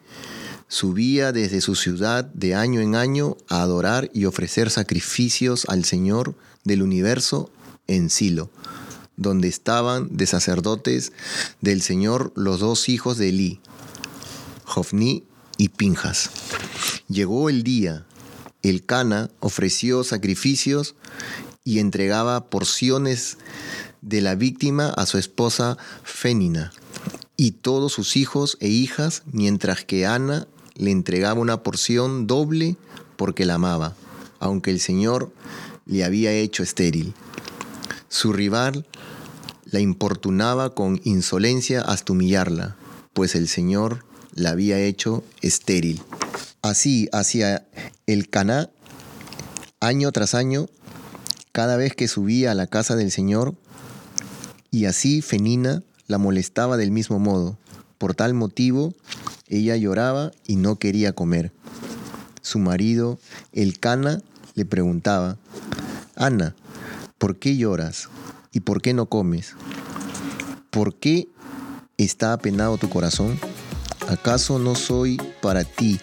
[0.72, 6.34] subía desde su ciudad de año en año a adorar y ofrecer sacrificios al Señor
[6.64, 7.50] del universo
[7.88, 8.50] en Silo,
[9.18, 11.12] donde estaban de sacerdotes
[11.60, 13.60] del Señor los dos hijos de Elí,
[14.64, 15.24] Jofni
[15.58, 16.30] y Pinjas.
[17.06, 18.06] Llegó el día,
[18.62, 20.94] el Cana ofreció sacrificios
[21.64, 23.36] y entregaba porciones
[24.00, 26.72] de la víctima a su esposa Fénina
[27.36, 32.76] y todos sus hijos e hijas, mientras que Ana le entregaba una porción doble
[33.16, 33.94] porque la amaba,
[34.40, 35.32] aunque el Señor
[35.86, 37.14] le había hecho estéril.
[38.08, 38.86] Su rival
[39.64, 42.76] la importunaba con insolencia hasta humillarla,
[43.14, 44.04] pues el Señor
[44.34, 46.02] la había hecho estéril.
[46.62, 47.66] Así hacia
[48.06, 48.70] el Caná,
[49.80, 50.68] año tras año,
[51.52, 53.54] cada vez que subía a la casa del Señor,
[54.70, 57.58] y así Fenina la molestaba del mismo modo.
[57.98, 58.94] Por tal motivo,
[59.48, 61.52] ella lloraba y no quería comer.
[62.40, 63.18] Su marido,
[63.52, 64.20] el Cana,
[64.54, 65.38] le preguntaba,
[66.16, 66.54] Ana,
[67.18, 68.08] ¿por qué lloras?
[68.52, 69.54] ¿Y por qué no comes?
[70.70, 71.28] ¿Por qué
[71.96, 73.38] está apenado tu corazón?
[74.08, 76.00] ¿Acaso no soy para ti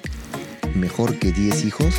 [0.76, 1.94] mejor que diez hijos?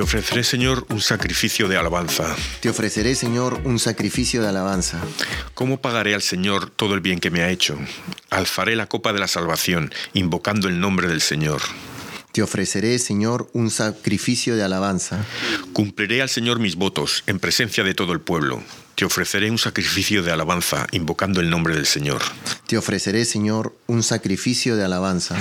[0.00, 2.34] Te ofreceré, Señor, un sacrificio de alabanza.
[2.60, 4.98] Te ofreceré, Señor, un sacrificio de alabanza.
[5.52, 7.78] ¿Cómo pagaré al Señor todo el bien que me ha hecho?
[8.30, 11.60] Alzaré la copa de la salvación, invocando el nombre del Señor.
[12.32, 15.22] Te ofreceré, Señor, un sacrificio de alabanza.
[15.74, 18.62] Cumpliré al Señor mis votos en presencia de todo el pueblo.
[18.94, 22.22] Te ofreceré un sacrificio de alabanza, invocando el nombre del Señor.
[22.66, 25.36] Te ofreceré, Señor, un sacrificio de alabanza.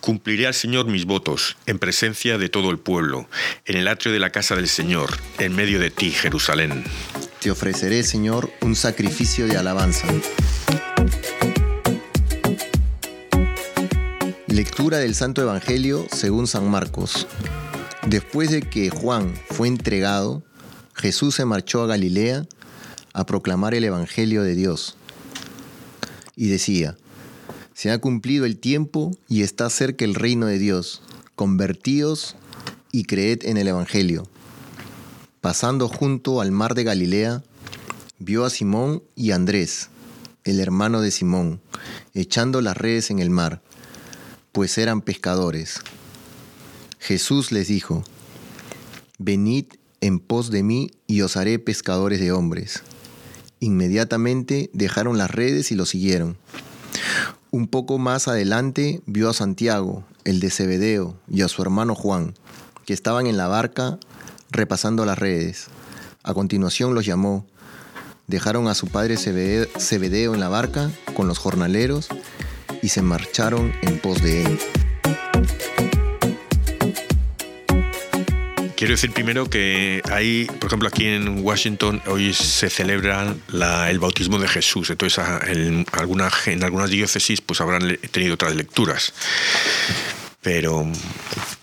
[0.00, 3.28] Cumpliré al Señor mis votos, en presencia de todo el pueblo,
[3.66, 6.84] en el atrio de la casa del Señor, en medio de ti, Jerusalén.
[7.40, 10.06] Te ofreceré, Señor, un sacrificio de alabanza.
[14.46, 17.26] Lectura del Santo Evangelio según San Marcos.
[18.06, 20.42] Después de que Juan fue entregado,
[20.94, 22.46] Jesús se marchó a Galilea
[23.12, 24.96] a proclamar el Evangelio de Dios.
[26.36, 26.96] Y decía,
[27.80, 31.00] se ha cumplido el tiempo y está cerca el reino de Dios.
[31.34, 32.36] Convertíos
[32.92, 34.28] y creed en el Evangelio.
[35.40, 37.42] Pasando junto al mar de Galilea,
[38.18, 39.88] vio a Simón y Andrés,
[40.44, 41.62] el hermano de Simón,
[42.12, 43.62] echando las redes en el mar,
[44.52, 45.80] pues eran pescadores.
[46.98, 48.04] Jesús les dijo,
[49.16, 49.64] Venid
[50.02, 52.82] en pos de mí y os haré pescadores de hombres.
[53.58, 56.36] Inmediatamente dejaron las redes y lo siguieron.
[57.52, 62.34] Un poco más adelante vio a Santiago, el de Zebedeo, y a su hermano Juan,
[62.86, 63.98] que estaban en la barca
[64.52, 65.66] repasando las redes.
[66.22, 67.44] A continuación los llamó.
[68.28, 72.06] Dejaron a su padre Zebedeo en la barca con los jornaleros
[72.82, 74.58] y se marcharon en pos de él.
[78.80, 83.36] Quiero decir primero que hay, por ejemplo, aquí en Washington hoy se celebra
[83.90, 84.88] el bautismo de Jesús.
[84.88, 89.12] Entonces, en, en algunas diócesis pues habrán tenido otras lecturas.
[90.40, 90.90] Pero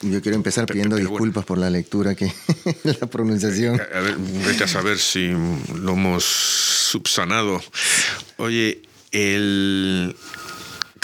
[0.04, 2.32] yo quiero empezar pidiendo disculpas por la lectura que
[2.84, 3.82] la pronunciación.
[3.82, 4.16] A ver,
[4.46, 5.32] vete a saber si
[5.74, 7.64] lo hemos subsanado.
[8.38, 10.16] Oye, el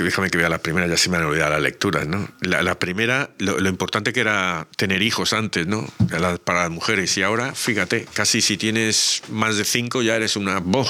[0.04, 2.28] déjame que vea la primera, ya se me han olvidado las lecturas, ¿no?
[2.42, 5.88] La, primera, lo, importante que era tener hijos antes, ¿no?
[6.44, 7.18] para las mujeres.
[7.18, 10.90] Y ahora, fíjate, casi si tienes más de cinco ya eres una boj.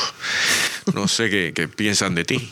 [0.94, 2.52] No sé qué piensan de ti.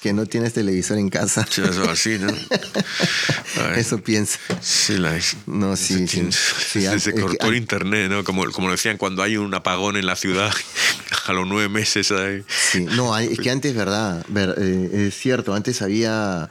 [0.00, 1.46] Que no tienes televisor en casa.
[1.50, 2.32] eso así, ¿no?
[3.76, 4.38] Eso piensa.
[4.60, 8.24] Sí, la, no, sí, sí, se cortó el internet, ¿no?
[8.24, 10.52] Como, como decían, cuando hay un apagón en la ciudad,
[11.26, 12.10] a los nueve meses.
[12.12, 12.42] Ahí.
[12.48, 16.50] Sí, no, es que antes, verdad, eh, es cierto, antes había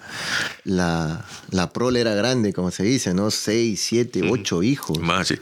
[0.65, 3.31] la, la prole era grande, como se dice, ¿no?
[3.31, 4.99] Seis, siete, ocho hijos.
[4.99, 5.35] Más, sí.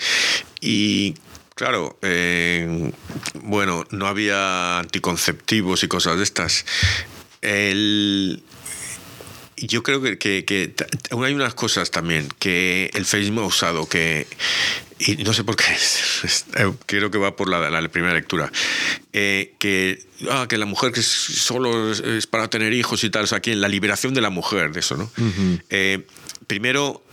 [0.61, 1.15] Y
[1.57, 2.91] Claro, eh,
[3.41, 6.65] bueno, no había anticonceptivos y cosas de estas.
[7.41, 8.43] El,
[9.57, 10.73] yo creo que, que,
[11.11, 14.27] hay unas cosas también que el Facebook ha usado que
[14.99, 15.65] y no sé por qué
[16.55, 18.51] eh, creo que va por la, la primera lectura
[19.13, 23.27] eh, que ah, que la mujer que solo es, para tener hijos y tal o
[23.27, 25.11] sea, aquí la liberación de la mujer de eso no
[25.69, 26.05] eh,
[26.47, 27.03] primero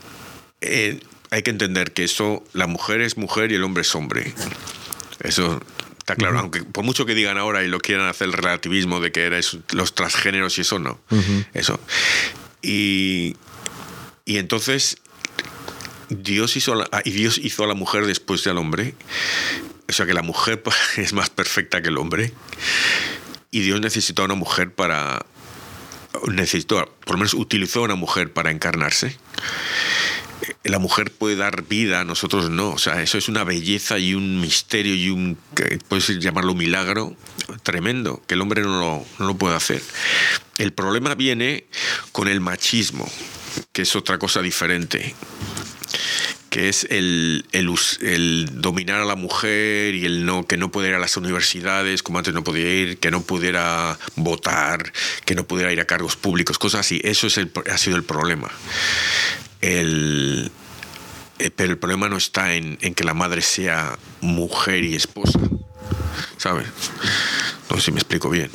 [1.35, 4.33] hay que entender que eso la mujer es mujer y el hombre es hombre.
[5.19, 5.61] Eso
[6.05, 9.11] Está claro, aunque por mucho que digan ahora y lo quieran hacer el relativismo de
[9.11, 10.99] que eres los transgéneros y eso no.
[11.55, 11.79] Eso.
[12.61, 13.35] Y,
[14.23, 14.97] y entonces
[16.09, 18.93] Dios hizo, a y Dios hizo a la mujer después del hombre.
[19.89, 20.61] O sea que la mujer
[20.97, 22.31] es más perfecta que el hombre.
[23.49, 25.25] Y Dios necesitó a una mujer para.
[26.27, 29.17] Necesitó, por lo menos utilizó a una mujer para encarnarse
[30.63, 32.71] la mujer puede dar vida, nosotros no.
[32.71, 35.37] O sea, eso es una belleza y un misterio y un,
[35.87, 37.15] puedes llamarlo milagro
[37.63, 39.81] tremendo, que el hombre no lo, puede hacer.
[40.57, 41.65] El problema viene
[42.11, 43.09] con el machismo,
[43.71, 45.15] que es otra cosa diferente
[46.49, 50.95] que es el, el, dominar a la mujer y el no que no pudiera ir
[50.95, 54.93] a las universidades como antes no podía ir, que no pudiera votar,
[55.25, 57.01] que no pudiera ir a cargos públicos, cosas así.
[57.03, 58.49] Eso es el, ha sido el problema.
[59.61, 60.51] El,
[61.39, 65.39] eh, pero el problema no está en, que la madre sea mujer y esposa,
[66.37, 66.67] ¿sabes?
[67.69, 68.49] No sé si me explico bien.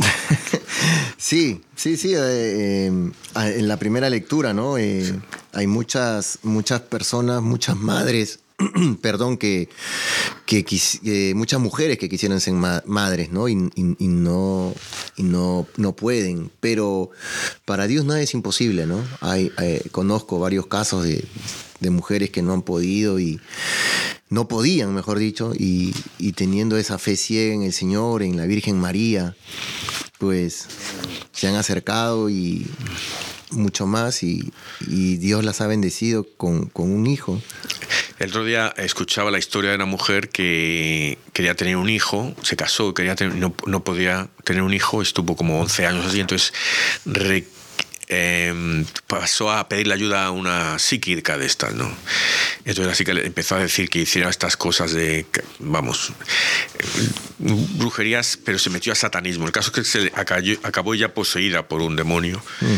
[1.16, 2.14] sí, sí, sí.
[2.14, 4.78] Eh, em, en la primera lectura, ¿no?
[4.78, 5.14] Eh,
[5.53, 8.39] hay muchas, muchas personas, muchas madres
[9.02, 9.68] perdón, que,
[10.46, 13.48] que, muchas mujeres que quisieran ser madres, ¿no?
[13.48, 14.74] Y, no,
[15.16, 16.50] y no, no pueden.
[16.61, 17.11] Pero
[17.64, 19.02] para Dios nada es imposible, ¿no?
[19.20, 19.52] Hay,
[19.92, 21.24] conozco varios casos de,
[21.90, 23.40] mujeres que no han podido y
[24.28, 28.44] no podían, mejor dicho, y, y teniendo esa fe ciega en el Señor, en la
[28.44, 29.34] Virgen María,
[30.18, 30.66] pues
[31.32, 32.66] se han acercado y
[33.52, 37.40] mucho más y, Dios las ha bendecido con, con, un hijo.
[38.21, 42.55] El otro día escuchaba la historia de una mujer que quería tener un hijo, se
[42.55, 46.53] casó, quería no, no, podía tener un hijo, estuvo como 11 años así, entonces
[48.12, 51.89] Em, pasó a pedirle ayuda a una psíquica de estas, ¿no?
[52.64, 55.27] Entonces así que empezó a decir que hiciera estas cosas de,
[55.61, 56.12] vamos,
[57.39, 59.47] brujerías, pero se metió a satanismo.
[59.47, 62.75] El caso es que se acabó ya poseída por un demonio mm.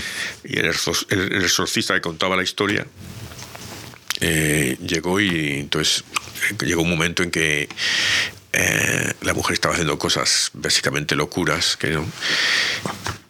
[0.53, 2.86] y el, exorcista que contaba la historia
[4.24, 6.04] eh, llegó y entonces
[6.48, 7.68] eh, llegó un momento en que
[8.52, 12.06] eh, la mujer estaba haciendo cosas básicamente locuras, que no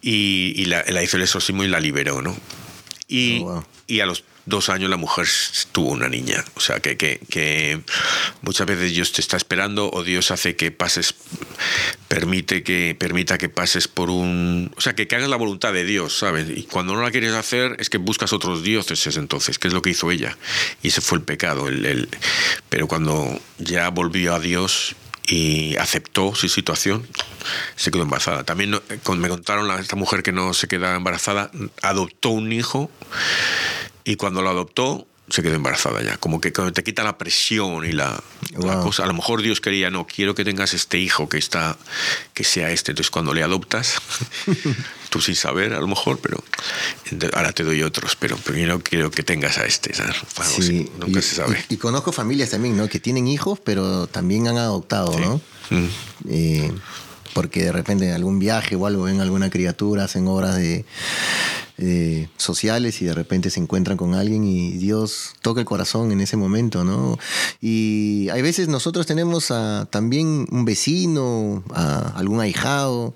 [0.01, 2.35] y, la, hizo el exorcismo y la liberó, ¿no?
[3.07, 5.27] Y, oh, y a los dos años la mujer
[5.71, 6.43] tuvo una niña.
[6.55, 7.81] O sea, que, que,
[8.41, 11.15] muchas veces Dios te está esperando o Dios hace que pases,
[12.07, 14.71] permite que, permita que pases por un...
[14.75, 16.47] O sea, que, hagas la voluntad de Dios, ¿sabes?
[16.49, 19.81] Y cuando no la quieres hacer es que buscas otros dioses entonces, que es lo
[19.81, 20.37] que hizo ella.
[20.81, 21.67] Y ese fue el pecado.
[21.67, 22.09] El, el...
[22.69, 27.07] Pero cuando ya volvió a Dios, y aceptó su situación,
[27.75, 28.43] se quedó embarazada.
[28.43, 31.49] También me contaron esta mujer que no se quedaba embarazada,
[31.81, 32.91] adoptó un hijo
[34.03, 36.17] y cuando lo adoptó se quedó embarazada ya.
[36.17, 38.21] Como que te quita la presión y la,
[38.83, 39.03] cosa.
[39.03, 41.77] A lo mejor Dios quería, no, quiero que tengas este hijo que está,
[42.33, 42.91] que sea este.
[42.91, 43.95] Entonces cuando le adoptas,
[45.09, 46.43] tú sin saber a lo mejor, pero
[47.33, 49.93] ahora te doy otros, pero primero quiero que tengas a este.
[50.99, 51.63] nunca se sabe.
[51.69, 52.89] Y, conozco familias también, ¿no?
[52.89, 55.41] Que tienen hijos, pero también han adoptado, ¿no?
[55.69, 55.87] Mm.
[56.29, 56.71] Eh,
[57.33, 60.85] porque de repente en algún viaje o algo ven alguna criatura, hacen obras de
[61.85, 66.21] eh, sociales y de repente se encuentran con alguien y Dios toca el corazón en
[66.21, 67.19] ese momento, ¿no?
[67.59, 69.51] Y hay veces nosotros tenemos
[69.89, 73.15] también un vecino, a algún ahijado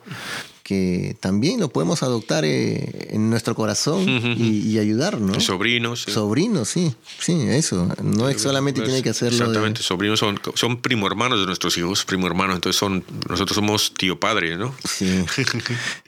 [0.68, 4.03] que también lo podemos adoptar eh, en nuestro corazón
[4.38, 5.39] y, ayudar, ¿no?
[5.39, 6.01] Sobrinos.
[6.01, 7.88] Sobrinos, sí, sí, eso.
[8.03, 9.38] No es solamente tiene que hacerlo.
[9.38, 13.93] Exactamente, sobrinos son, son primo hermanos de nuestros hijos, primo hermanos, entonces son, nosotros somos
[13.93, 14.76] tío padre, ¿no?
[14.84, 15.24] Sí.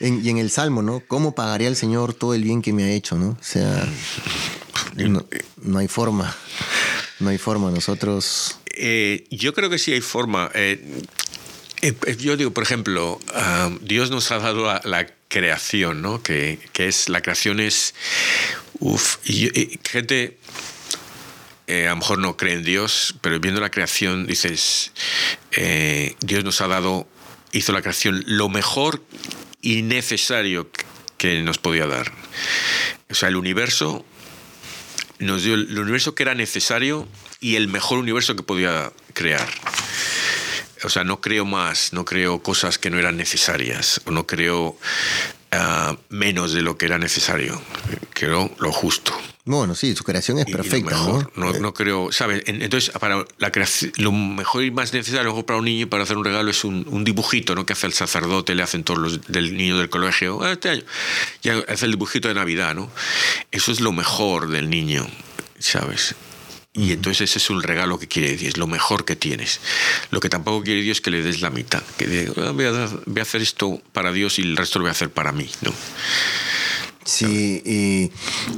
[0.01, 1.01] y en el Salmo, ¿no?
[1.07, 3.29] ¿Cómo pagaría el Señor todo el bien que me ha hecho, ¿no?
[3.29, 3.87] O sea,
[4.97, 6.35] no, hay forma.
[7.21, 8.57] No hay forma, nosotros...
[8.75, 10.51] Eh, yo creo que sí hay forma.
[10.53, 11.01] Eh,
[12.17, 13.19] yo digo, por ejemplo,
[13.81, 16.23] Dios nos ha dado la, creación, ¿no?
[16.23, 17.93] Que, es, la creación es,
[18.79, 20.39] uf, y, gente
[21.67, 24.91] eh, a lo mejor no cree en Dios, pero viendo la creación dices,
[26.21, 27.07] Dios nos ha dado,
[27.51, 29.03] hizo la creación lo mejor
[29.61, 30.71] y necesario
[31.17, 32.11] que nos podía dar.
[33.11, 34.03] O sea, el universo
[35.19, 37.07] nos dio el universo que era necesario
[37.39, 39.47] y el mejor universo que podía crear
[40.83, 44.77] o sea, no creo más, no creo cosas que no eran necesarias, o no creo
[45.51, 47.61] ah, menos de lo que era necesario.
[48.13, 49.13] Creo lo justo.
[49.45, 50.95] Bueno, sí, su creación es perfecta.
[51.35, 51.53] ¿no?
[51.53, 52.43] No, creo, ¿sabes?
[52.45, 56.23] Entonces, para la creación, lo mejor y más necesario para un niño para hacer un
[56.23, 57.65] regalo es un, dibujito, ¿no?
[57.65, 60.43] Que hace el sacerdote, le hacen todos los del niño del colegio.
[60.43, 60.83] Ah, este año.
[61.41, 62.91] Ya hace el dibujito de Navidad, ¿no?
[63.49, 65.07] Eso es lo mejor del niño,
[65.57, 66.13] ¿sabes?
[66.73, 69.59] Y entonces ese es un regalo que quiere Dios, lo mejor que tienes.
[70.11, 72.65] Lo que tampoco quiere Dios es que le des la mitad, que diga, ah, voy,
[72.65, 75.49] a, hacer esto para Dios y el resto lo voy a hacer para mí.
[75.61, 75.71] ¿no?
[77.05, 78.11] Sí, y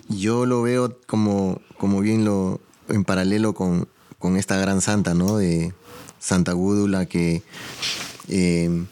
[0.10, 2.60] yo lo veo como, como bien lo
[2.90, 3.88] en paralelo con,
[4.20, 5.38] con esta gran santa, ¿no?
[5.38, 5.74] De
[6.20, 7.42] Santa Gúdula que
[8.28, 8.86] eh,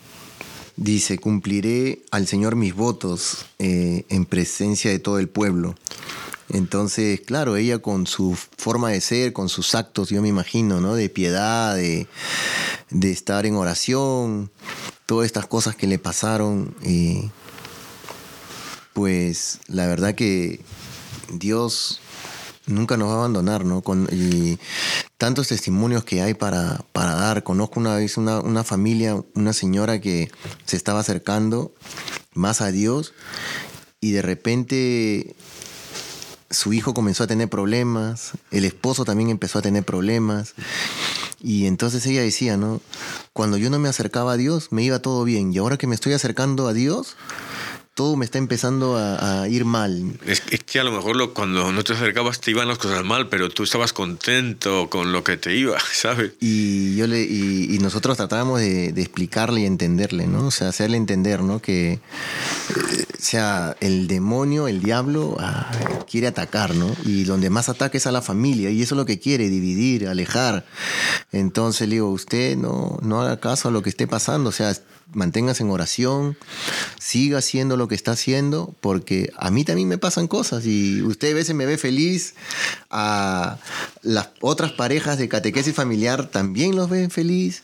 [0.77, 5.75] dice, cumpliré al Señor mis votos eh, en presencia de todo el pueblo.
[6.49, 10.95] Entonces, claro, ella con su forma de ser, con sus actos, yo me imagino, ¿no?
[10.95, 12.07] De piedad, de,
[13.01, 14.51] estar en oración,
[15.05, 17.29] todas estas cosas que le pasaron, y
[18.93, 20.61] pues la verdad que
[21.31, 22.01] Dios
[22.65, 23.81] nunca nos va a abandonar, ¿no?
[23.81, 24.57] Con, y
[25.17, 27.43] tantos testimonios que hay para, para dar.
[27.43, 30.31] Conozco una vez una, una, familia, una señora que
[30.65, 31.73] se estaba acercando
[32.33, 33.13] más a Dios
[34.01, 35.35] y de repente
[36.49, 40.53] su hijo comenzó a tener problemas, el esposo también empezó a tener problemas.
[41.41, 42.81] Y entonces ella decía, ¿no?
[43.33, 45.53] Cuando yo no me acercaba a Dios, me iba todo bien.
[45.53, 47.15] Y ahora que me estoy acercando a Dios,
[47.99, 50.17] todo me está empezando a, ir mal.
[50.25, 53.49] Es, que a lo mejor cuando no te acercabas te iban las cosas mal, pero
[53.49, 56.31] tú estabas contento con lo que te iba, ¿sabes?
[56.39, 60.47] Y, yo le, y, nosotros tratábamos de, explicarle y entenderle, ¿no?
[60.47, 61.61] O sea, hacerle entender, ¿no?
[61.61, 61.99] Que, eh,
[63.17, 65.69] sea, el demonio, el diablo, ah,
[66.09, 66.95] quiere atacar, ¿no?
[67.03, 70.07] Y donde más ataca es a la familia, y eso es lo que quiere, dividir,
[70.07, 70.65] alejar.
[71.33, 74.73] Entonces le digo, usted no, no haga caso a lo que esté pasando, o sea,
[75.13, 76.37] manténgase en oración,
[76.99, 81.31] siga haciendo lo que está haciendo, porque a mí también me pasan cosas y usted
[81.31, 82.35] a veces me ve feliz,
[82.89, 83.57] a
[84.01, 87.63] las otras parejas de catequesis familiar también los ven feliz,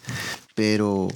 [0.56, 1.08] pero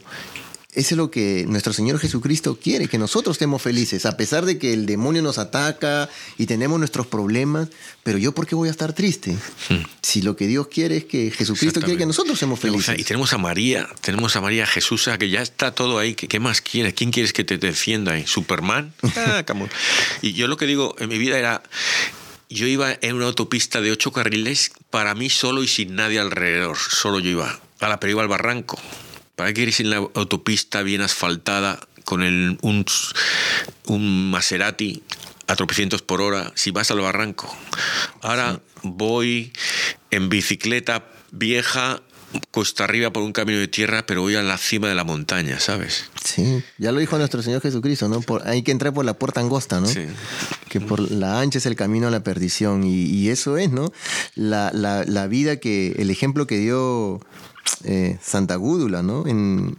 [0.71, 4.59] eso es lo que nuestro Señor Jesucristo quiere, que nosotros estemos felices, a pesar de
[4.59, 6.07] que el demonio nos ataca
[6.37, 7.69] y tenemos nuestros problemas,
[8.03, 9.35] pero yo por qué voy a estar triste?
[9.69, 9.81] Hmm.
[10.03, 12.99] Si lo que Dios quiere es que Jesucristo quiere que nosotros seamos felices.
[12.99, 16.61] Y tenemos a María, tenemos a María Jesús, que ya está todo ahí, ¿qué más
[16.61, 16.93] quieres?
[16.93, 18.27] ¿Quién quieres que te defienda ahí?
[18.27, 18.93] ¿Superman?
[19.19, 19.43] Ah,
[20.21, 21.61] y yo lo que digo en mi vida era,
[22.49, 26.77] yo iba en una autopista de ocho carriles para mí solo y sin nadie alrededor,
[26.77, 28.79] solo yo iba, a la pero iba al barranco
[29.39, 32.83] ¿Para qué ir sin la autopista bien asfaltada con el, un,
[33.85, 35.01] un Maserati
[35.47, 37.47] a tropecientos por hora si vas al barranco?
[38.21, 39.53] Ahora voy
[40.11, 42.01] en bicicleta vieja
[42.51, 45.59] cuesta arriba por un camino de tierra, pero voy a la cima de la montaña,
[45.59, 46.09] ¿sabes?
[46.23, 48.21] Sí, ya lo dijo nuestro Señor Jesucristo, ¿no?
[48.21, 49.87] Por, hay que entrar por la puerta angosta, ¿no?
[49.87, 50.05] Sí.
[50.67, 52.83] Que por la ancha es el camino a la perdición.
[52.83, 53.91] Y, eso es, ¿no?
[54.35, 57.19] La, la, la, vida que, el ejemplo que dio
[57.83, 59.23] eh, Santa Gúdula, ¿no?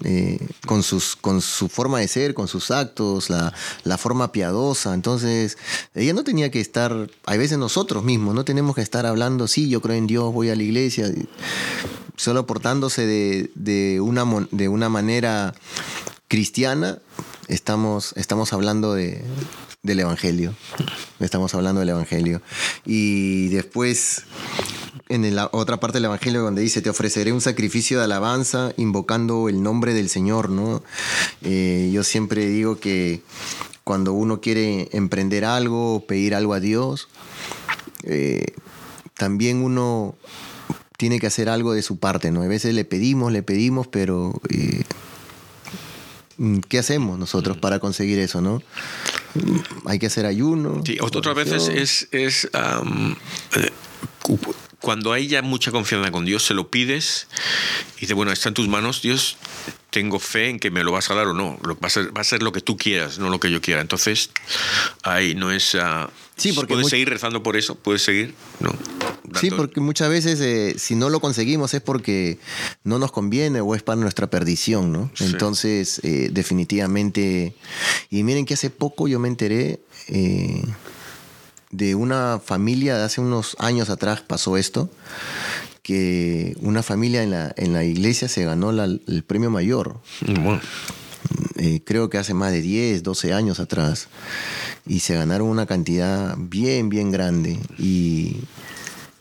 [0.05, 3.53] Eh, con, sus, con su forma de ser, con sus actos, la,
[3.99, 4.95] forma piadosa.
[4.95, 5.59] Entonces,
[5.95, 9.69] ella no tenía que estar, hay veces nosotros mismos, no tenemos que estar hablando, sí,
[9.69, 11.13] yo creo en Dios, voy a la iglesia,
[12.17, 15.55] solo portándose de, una, de una manera
[16.29, 16.99] cristiana,
[17.49, 19.23] estamos, estamos hablando de,
[19.83, 20.55] del Evangelio.
[21.19, 22.43] Estamos hablando del Evangelio.
[22.85, 24.25] Y después
[25.11, 29.49] en la otra parte del Evangelio donde dice, te ofreceré un sacrificio de alabanza invocando
[29.49, 30.83] el nombre del Señor, ¿no?
[31.43, 33.23] Eh, yo siempre digo que
[33.83, 37.09] cuando uno quiere emprender algo pedir algo a Dios,
[38.05, 38.55] eh,
[39.15, 40.15] también uno
[40.97, 42.43] tiene que hacer algo de su parte, ¿no?
[42.43, 44.41] A veces le pedimos, le pedimos, pero...
[44.49, 44.85] Eh,
[46.37, 48.63] mm, ¿qué hacemos nosotros para conseguir eso, no?
[49.87, 50.83] Hay que hacer ayuno.
[50.85, 52.49] Sí, otras veces es, es
[54.81, 57.29] cuando hay ya mucha confianza con Dios, se lo pides
[57.99, 59.37] y dice, bueno, está en tus manos, Dios,
[59.91, 61.59] tengo fe en que me lo vas a dar o no.
[61.63, 63.81] Va a ser, va a ser lo que tú quieras, no lo que yo quiera.
[63.81, 64.31] Entonces,
[65.03, 65.75] ahí no es...
[65.75, 68.73] Uh, sí, porque puedes seguir rezando por eso, puedes seguir, ¿no?
[69.39, 72.39] Sí, porque muchas veces eh, si no lo conseguimos es porque
[72.83, 75.11] no nos conviene o es para nuestra perdición, ¿no?
[75.21, 77.55] Entonces, eh, definitivamente...
[78.09, 79.81] Y miren que hace poco yo me enteré...
[80.09, 80.63] Eh,
[81.71, 84.91] de una familia de hace unos años atrás pasó esto,
[85.83, 90.01] que una familia en la, en la iglesia se ganó el premio mayor.
[91.57, 94.09] Eh, creo que hace más de 10, 12 años atrás.
[94.87, 97.59] Y se ganaron una cantidad bien, bien grande.
[97.79, 98.39] Y,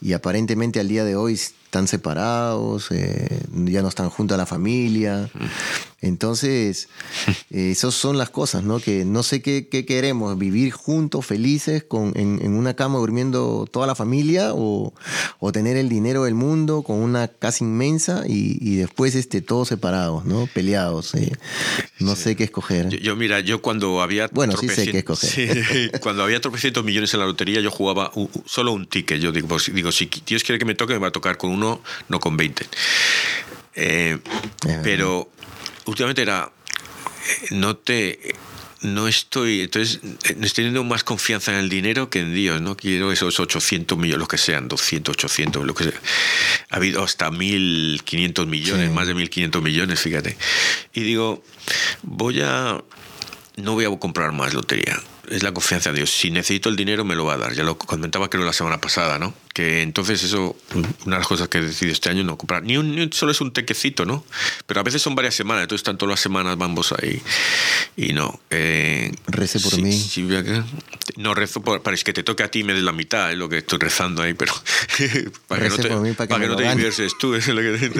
[0.01, 4.45] y aparentemente al día de hoy están separados, eh, ya no están junto a la
[4.45, 5.29] familia.
[6.01, 6.87] Entonces,
[7.51, 8.79] eh, esas son las cosas, ¿no?
[8.79, 13.95] Que no sé qué, queremos, vivir juntos, felices, con, en, una cama durmiendo toda la
[13.95, 14.93] familia, o,
[15.51, 20.47] tener el dinero del mundo con una casa inmensa y, después este, todos separados, ¿no?
[20.53, 21.15] Peleados.
[21.15, 21.31] Eh.
[21.99, 22.89] No sé qué escoger.
[23.01, 24.27] Yo, mira, yo cuando había...
[24.31, 25.99] Bueno, sí sé qué escoger.
[26.01, 28.11] cuando había tropecientos millones en la lotería, yo jugaba
[28.45, 29.19] solo un ticket.
[29.19, 31.81] Yo digo, digo, si Dios quiere que me toque, me va a tocar con uno,
[32.07, 32.65] no con 20.
[33.75, 34.17] Eh,
[34.83, 35.29] pero
[35.89, 36.51] últimamente era,
[37.27, 38.35] eh, no te
[38.81, 42.77] no estoy, entonces, eh, estoy teniendo más confianza en el dinero que en Dios, ¿no?
[42.77, 46.01] Quiero esos 800 millones, lo que sean, 200, 800, lo que sea.
[46.69, 50.37] Ha habido hasta 1.500 millones, más de 1.500 millones, fíjate.
[50.93, 51.43] Y digo,
[52.03, 52.81] voy a,
[53.57, 54.97] no voy a comprar más lotería
[55.29, 56.09] es la confianza en Dios.
[56.09, 57.53] Si necesito el dinero, me lo va a dar.
[57.53, 59.33] Ya lo comentaba creo la semana pasada, ¿no?
[59.60, 60.55] Que entonces eso,
[61.05, 62.64] una de las cosas que he decidido este año, no comprar.
[62.64, 64.24] Ni, un, solo es un tequecito, ¿no?
[64.66, 67.22] Pero a veces son varias semanas, entonces están todas las semanas vamos ahí.
[67.97, 68.39] Y no.
[68.51, 70.01] Eh, Rece por mí.
[71.18, 73.49] no rezo por, para que te toque a ti me des la mitad, es lo
[73.49, 74.53] que estoy rezando ahí, pero
[75.49, 77.91] para que no te, mí, para que no te divierses tú, es lo que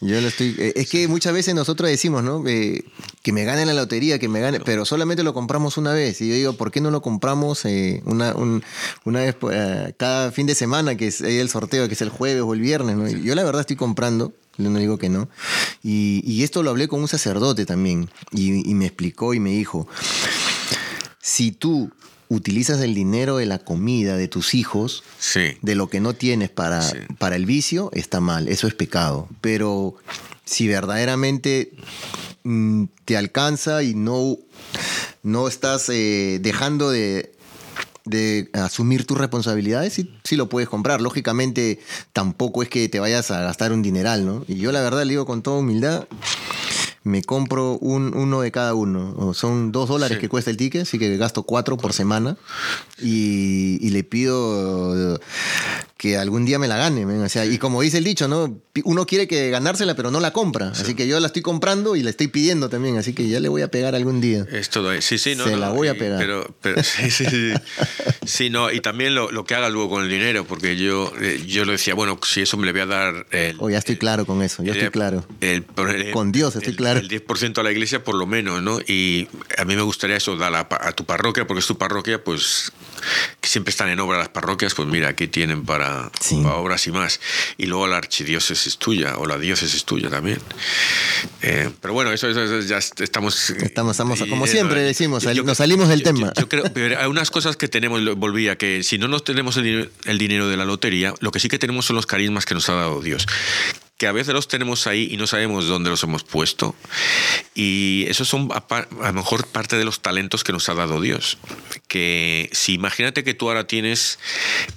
[0.00, 0.56] Yo lo estoy.
[0.58, 2.42] Eh, es que muchas veces nosotros decimos, ¿no?
[2.48, 2.82] Eh,
[3.24, 6.20] que me gane la lotería, que me gane, pero solamente lo compramos una vez.
[6.20, 10.46] Y yo digo, ¿por qué no lo compramos eh, una, una vez eh, cada fin
[10.46, 10.63] de semana,
[10.96, 13.22] que es el sorteo, que es el jueves o el viernes?
[13.22, 15.28] Yo la verdad estoy comprando, no digo que no.
[15.82, 19.86] Y, esto lo hablé con un sacerdote también, y, me explicó y me dijo,
[21.20, 21.90] si tú
[22.28, 25.02] utilizas el dinero de la comida de tus hijos,
[25.62, 26.82] de lo que no tienes para,
[27.18, 29.28] para el vicio, está mal, eso es pecado.
[29.40, 29.96] Pero
[30.44, 31.72] si verdaderamente
[32.44, 34.38] mm, te alcanza y no,
[35.22, 37.33] no estás eh, dejando de,
[38.52, 41.00] asumir tus responsabilidades, sí, sí, lo puedes comprar.
[41.00, 41.80] Lógicamente,
[42.12, 44.44] tampoco es que te vayas a gastar un dineral, ¿no?
[44.46, 46.06] Y yo la verdad le digo con toda humildad,
[47.02, 49.34] me compro un, uno de cada uno.
[49.34, 52.36] Son dos dólares que cuesta el ticket, así que gasto cuatro por semana.
[53.00, 55.20] Y, y le pido
[56.04, 57.06] que algún día me la gane.
[57.06, 58.60] O sea, y como dice el dicho, ¿no?
[58.84, 60.68] Uno quiere que ganársela, pero no la compra.
[60.68, 62.98] Así que yo la estoy comprando y la estoy pidiendo también.
[62.98, 64.44] Así que ya le voy a pegar algún día.
[64.52, 65.00] Es todo.
[65.00, 65.44] Sí, sí, no.
[65.44, 66.18] Se la voy a pegar.
[66.18, 67.54] Pero, pero sí, sí, sí.
[68.26, 68.70] sí, no.
[68.70, 71.72] Y también lo, lo, que haga luego con el dinero, porque yo, eh, yo le
[71.72, 73.26] decía, bueno, si eso me le voy a dar.
[73.30, 75.24] El, oh, ya estoy claro con eso, ya estoy claro.
[76.12, 77.00] con Dios estoy claro.
[77.00, 78.78] El 10% a la iglesia, por lo menos, ¿no?
[78.86, 79.26] Y
[79.56, 82.72] a mí me gustaría eso, dar a, a tu parroquia, porque es tu parroquia, pues
[83.40, 86.10] que siempre están en obra las parroquias, pues mira, aquí tienen para,
[86.54, 87.20] obras y más.
[87.56, 90.38] Y luego la archidiócesis es tuya, o la diócesis es tuya también.
[91.42, 92.30] Eh, pero bueno, eso,
[92.60, 93.50] ya estamos...
[93.50, 96.32] Estamos, estamos como siempre decimos, nos salimos del tema.
[96.38, 99.90] Yo, creo, pero hay unas cosas que tenemos, volvía, que si no nos tenemos el,
[100.04, 102.68] el dinero de la lotería, lo que sí que tenemos son los carismas que nos
[102.68, 103.26] ha dado Dios
[104.04, 106.76] que a veces los tenemos ahí y no sabemos dónde los hemos puesto.
[107.54, 111.38] Y esos son a, lo mejor parte de los talentos que nos ha dado Dios.
[111.88, 114.18] Que si imagínate que tú ahora tienes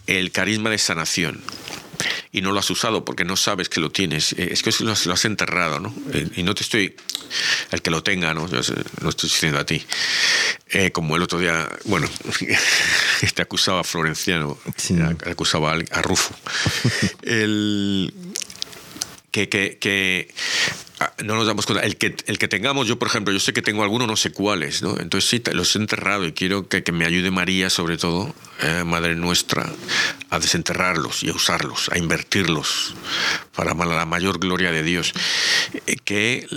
[0.05, 1.41] el carisma de sanación
[2.31, 4.31] y no lo has usado porque no sabes que lo tienes.
[4.31, 5.93] Eh, es que lo has, enterrado, ¿no?
[6.13, 6.95] Eh, y no te estoy.
[7.71, 8.49] El que lo tenga, ¿no?
[8.49, 8.61] Yo
[9.01, 9.85] no estoy diciendo a ti.
[10.69, 12.09] Eh, como el otro día, bueno,
[13.35, 14.57] te acusaba a Florenciano,
[15.25, 16.33] acusaba a Rufo.
[17.23, 18.13] el,
[19.37, 20.27] que, que, que
[21.23, 21.85] no nos damos cuenta.
[21.85, 24.31] El que, el que tengamos, yo por ejemplo, yo sé que tengo algunos, no sé
[24.31, 24.99] cuáles, ¿no?
[24.99, 28.83] Entonces sí, los he enterrado y quiero que, que me ayude María, sobre todo, eh,
[28.83, 29.71] Madre Nuestra,
[30.29, 32.95] a desenterrarlos y a usarlos, a invertirlos
[33.55, 35.13] para la mayor gloria de Dios.
[35.85, 36.47] Eh, que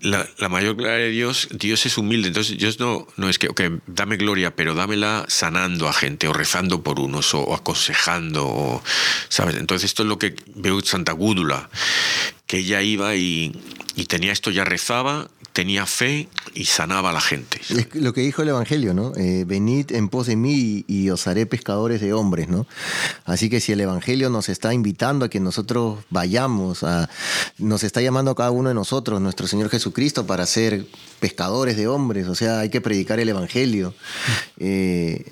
[0.00, 3.48] la, la, mayor gloria de Dios, Dios es humilde, entonces Dios no, no es que,
[3.48, 8.82] ok, dame gloria, pero dámela sanando a gente o rezando por unos o, aconsejando, o,
[9.28, 9.56] ¿sabes?
[9.56, 11.68] Entonces esto es lo que veo en Santa Gúdula
[12.50, 13.52] que ella iba y,
[14.08, 17.60] tenía esto, ya rezaba, tenía fe y sanaba a la gente.
[17.60, 19.12] Es lo que dijo el Evangelio, ¿no?
[19.14, 22.66] Eh, venid en pos de mí y, os haré pescadores de hombres, ¿no?
[23.24, 27.08] Así que si el Evangelio nos está invitando a que nosotros vayamos, a,
[27.58, 30.86] nos está llamando a cada uno de nosotros, nuestro Señor Jesucristo, para ser
[31.20, 33.94] pescadores de hombres, o sea, hay que predicar el Evangelio.
[34.58, 35.24] Eh,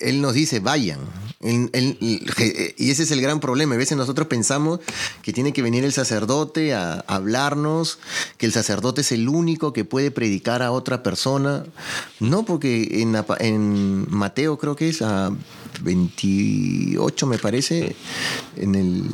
[0.00, 1.00] él nos dice, vayan.
[1.40, 3.74] y ese es el gran problema.
[3.74, 4.80] A veces nosotros pensamos
[5.22, 7.98] que tiene que venir el sacerdote a, hablarnos,
[8.36, 11.64] que el sacerdote es el único que puede predicar a otra persona.
[12.20, 15.32] No, porque en, en Mateo creo que es a
[15.82, 17.94] 28 me parece,
[18.56, 19.04] en el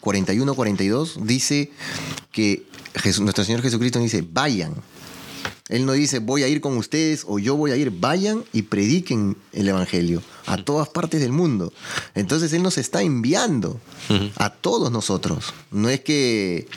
[0.00, 1.70] 41-42, dice
[2.32, 2.64] que
[3.20, 4.74] nuestro Señor Jesucristo dice, vayan.
[5.68, 8.62] Él no dice, voy a ir con ustedes o yo voy a ir, vayan y
[8.62, 11.72] prediquen el Evangelio a todas partes del mundo.
[12.14, 13.80] Entonces Él nos está enviando
[14.36, 15.52] a todos nosotros.
[15.70, 16.68] No es que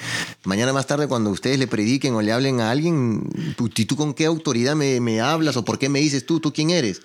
[0.43, 3.30] mañana más tarde cuando ustedes le prediquen o le hablen a alguien,
[3.76, 6.72] ¿y tú con qué autoridad me, hablas o por qué me dices tú, tú quién
[6.72, 7.01] eres?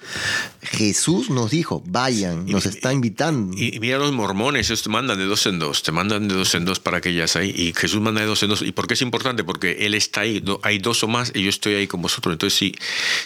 [0.63, 3.57] Jesús nos dijo, vayan, nos está invitando.
[3.57, 6.55] Y, mira los mormones, ellos te mandan de dos en dos, te mandan de dos
[6.55, 7.51] en dos para que ellas ahí.
[7.57, 8.63] Y Jesús manda de dos en dos.
[8.63, 9.45] ¿Y por qué es importante?
[9.45, 12.33] Porque Él está ahí, hay dos o más y yo estoy ahí con vosotros.
[12.33, 12.75] Entonces, si,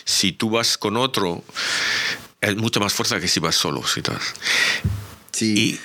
[0.05, 1.45] si tú vas con otro,
[2.41, 3.87] es mucha más fuerza que si vas solo.
[3.87, 4.01] Si
[5.33, 5.79] Sí.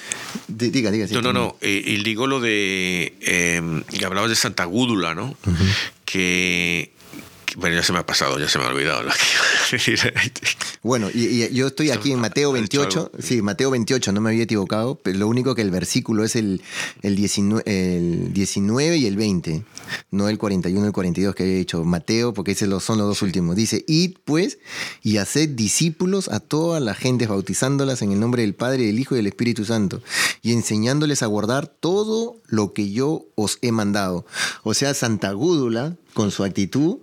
[0.48, 1.06] diga, diga.
[1.12, 1.58] no, no, no.
[1.62, 3.14] Y digo lo de.
[3.22, 3.62] Eh,
[4.06, 5.36] hablabas de Santa Gúdula, ¿no?
[6.06, 6.93] Que
[7.58, 9.04] bueno, ya se me ha pasado, ya se me ha olvidado.
[10.84, 14.96] bueno, y, yo estoy aquí en Mateo 28, sí, Mateo 28, no me había equivocado,
[14.96, 16.62] pero lo único que el versículo es el,
[17.02, 19.64] el, 19, el 19 y el 20,
[20.12, 23.22] no el 41 y el 42 que había dicho Mateo, porque esos son los dos
[23.22, 23.56] últimos.
[23.56, 24.60] Dice, id pues
[25.02, 29.16] y haced discípulos a todas las gentes, bautizándolas en el nombre del Padre, del Hijo
[29.16, 30.02] y del Espíritu Santo,
[30.42, 34.26] y enseñándoles a guardar todo lo que yo os he mandado.
[34.64, 36.98] O sea, Santa Gúdula, con su actitud,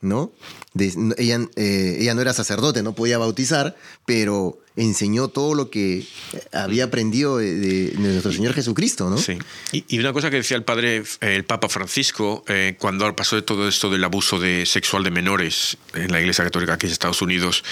[0.00, 0.32] ¿no?
[0.74, 6.04] ella, eh, ella no era sacerdote, no podía bautizar, pero enseñó todo lo que
[6.52, 9.18] había aprendido de, nuestro Señor Jesucristo, ¿no?
[9.18, 9.38] Sí.
[9.72, 13.68] Y, una cosa que decía el padre, el Papa Francisco, eh, cuando pasó de todo
[13.68, 17.64] esto del abuso de, sexual de menores en la Iglesia Católica aquí en Estados Unidos,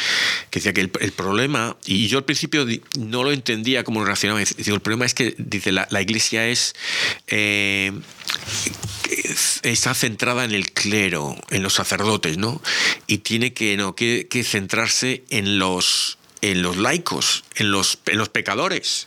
[0.50, 2.66] que decía que el, problema, y yo al principio
[2.98, 6.74] no lo entendía cómo lo relacionaba, digo, el problema es que, dice, la, Iglesia es...
[7.28, 7.92] Eh,
[9.62, 12.62] está centrada en el clero, en los sacerdotes, ¿no?
[13.06, 18.18] Y tiene que, no, que, que centrarse en los, en los laicos, en los, en
[18.18, 19.06] los pecadores.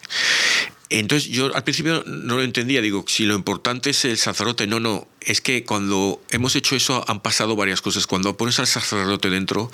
[0.90, 4.80] Entonces yo al principio no lo entendía, digo, si lo importante es el sacerdote, no,
[4.80, 8.06] no, es que cuando hemos hecho eso han pasado varias cosas.
[8.06, 9.72] Cuando pones al sacerdote dentro,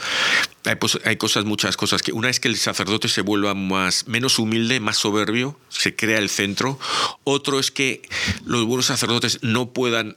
[0.63, 4.39] hay, hay cosas, muchas cosas, que una es que el sacerdote se vuelva más, menos
[4.39, 6.79] humilde, más soberbio, se crea el centro.
[7.25, 8.01] Otro es que
[8.45, 10.15] los buenos sacerdotes no puedan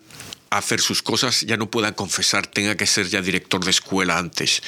[0.58, 4.62] hacer sus cosas, ya no pueda confesar, tenga que ser ya director de escuela antes,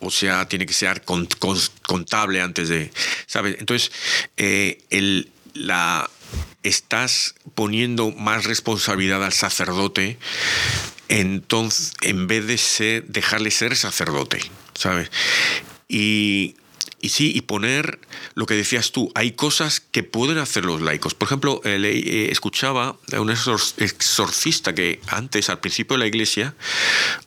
[0.00, 2.90] o sea, tiene que ser contable antes de,
[3.26, 3.56] ¿sabes?
[3.58, 3.90] Entonces,
[4.36, 6.08] eh, el, la,
[6.62, 10.18] estás poniendo más responsabilidad al sacerdote,
[11.08, 14.40] entonces, en vez de ser, dejarle ser sacerdote,
[14.74, 15.10] ¿sabes?
[15.88, 16.56] Y
[17.04, 17.98] y sí, y poner
[18.34, 21.12] lo que decías tú, hay cosas que pueden hacer los laicos.
[21.12, 26.54] Por ejemplo, eh, eh, escuchaba a un exorcista que antes, al principio de la iglesia,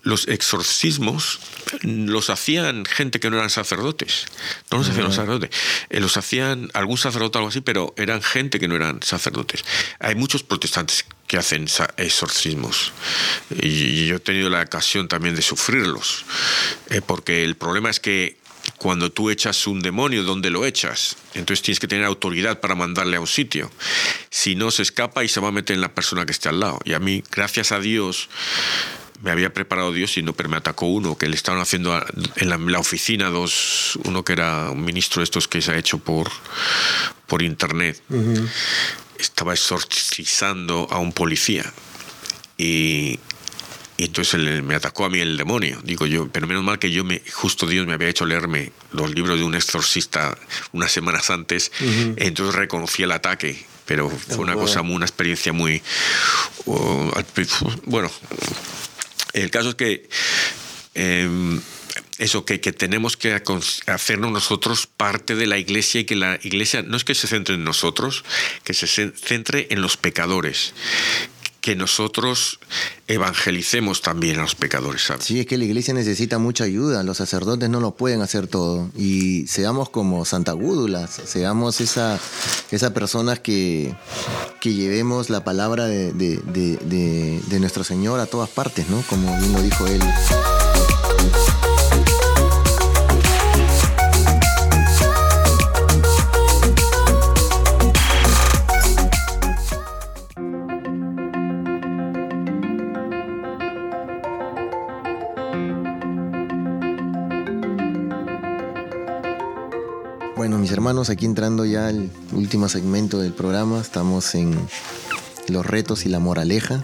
[0.01, 1.39] los exorcismos
[1.83, 4.25] los hacían gente que no eran sacerdotes.
[4.71, 5.51] No los hacían los sacerdotes.
[5.91, 9.63] Eh, los hacían algún sacerdote o algo así, pero eran gente que no eran sacerdotes.
[9.99, 11.67] Hay muchos protestantes que hacen
[11.97, 12.93] exorcismos.
[13.61, 16.25] Y yo he tenido la ocasión también de sufrirlos.
[17.05, 18.37] porque el problema es que
[18.77, 21.17] cuando tú echas un demonio, ¿dónde lo echas?
[21.33, 23.71] Entonces tienes que tener autoridad para mandarle a un sitio.
[24.29, 26.59] Si no, se escapa y se va a meter en la persona que esté al
[26.59, 26.79] lado.
[26.85, 28.29] Y a mí, gracias a Dios,
[29.21, 31.99] me había preparado Dios y no, pero me atacó uno, que le estaban haciendo
[32.35, 35.97] en la, oficina dos, uno que era un ministro de estos que se ha hecho
[35.97, 36.29] por,
[37.25, 38.01] por internet.
[39.17, 41.73] Estaba exorcizando a un policía.
[42.59, 43.19] Y
[43.97, 47.03] y entonces me atacó a mí el demonio, digo yo, pero menos mal que yo
[47.03, 50.37] me, justo Dios me había hecho leerme los libros de un exorcista
[50.71, 55.81] unas semanas antes, entonces reconocí el ataque, pero fue una cosa, una experiencia muy,
[57.85, 58.11] bueno,
[59.33, 60.07] el caso es que
[60.93, 61.59] em,
[62.19, 63.41] eso, que, que, tenemos que
[63.87, 67.55] hacernos nosotros parte de la iglesia y que la iglesia no es que se centre
[67.55, 68.23] en nosotros,
[68.63, 70.73] que se centre en los pecadores
[71.67, 72.61] que nosotros
[73.09, 75.25] evangelicemos también a los pecadores, ¿sabes?
[75.25, 78.89] Sí, es que la iglesia necesita mucha ayuda, los sacerdotes no lo pueden hacer todo.
[78.95, 82.17] Y seamos como Santa Gúdula, seamos esa,
[82.71, 83.93] esa personas que,
[84.61, 89.03] que llevemos la palabra de, de nuestro Señor a todas partes, ¿no?
[89.09, 90.01] Como bien lo dijo él.
[110.87, 114.57] Hermanos, aquí entrando ya al último segmento del programa, estamos en
[115.49, 116.81] los retos y la moraleja.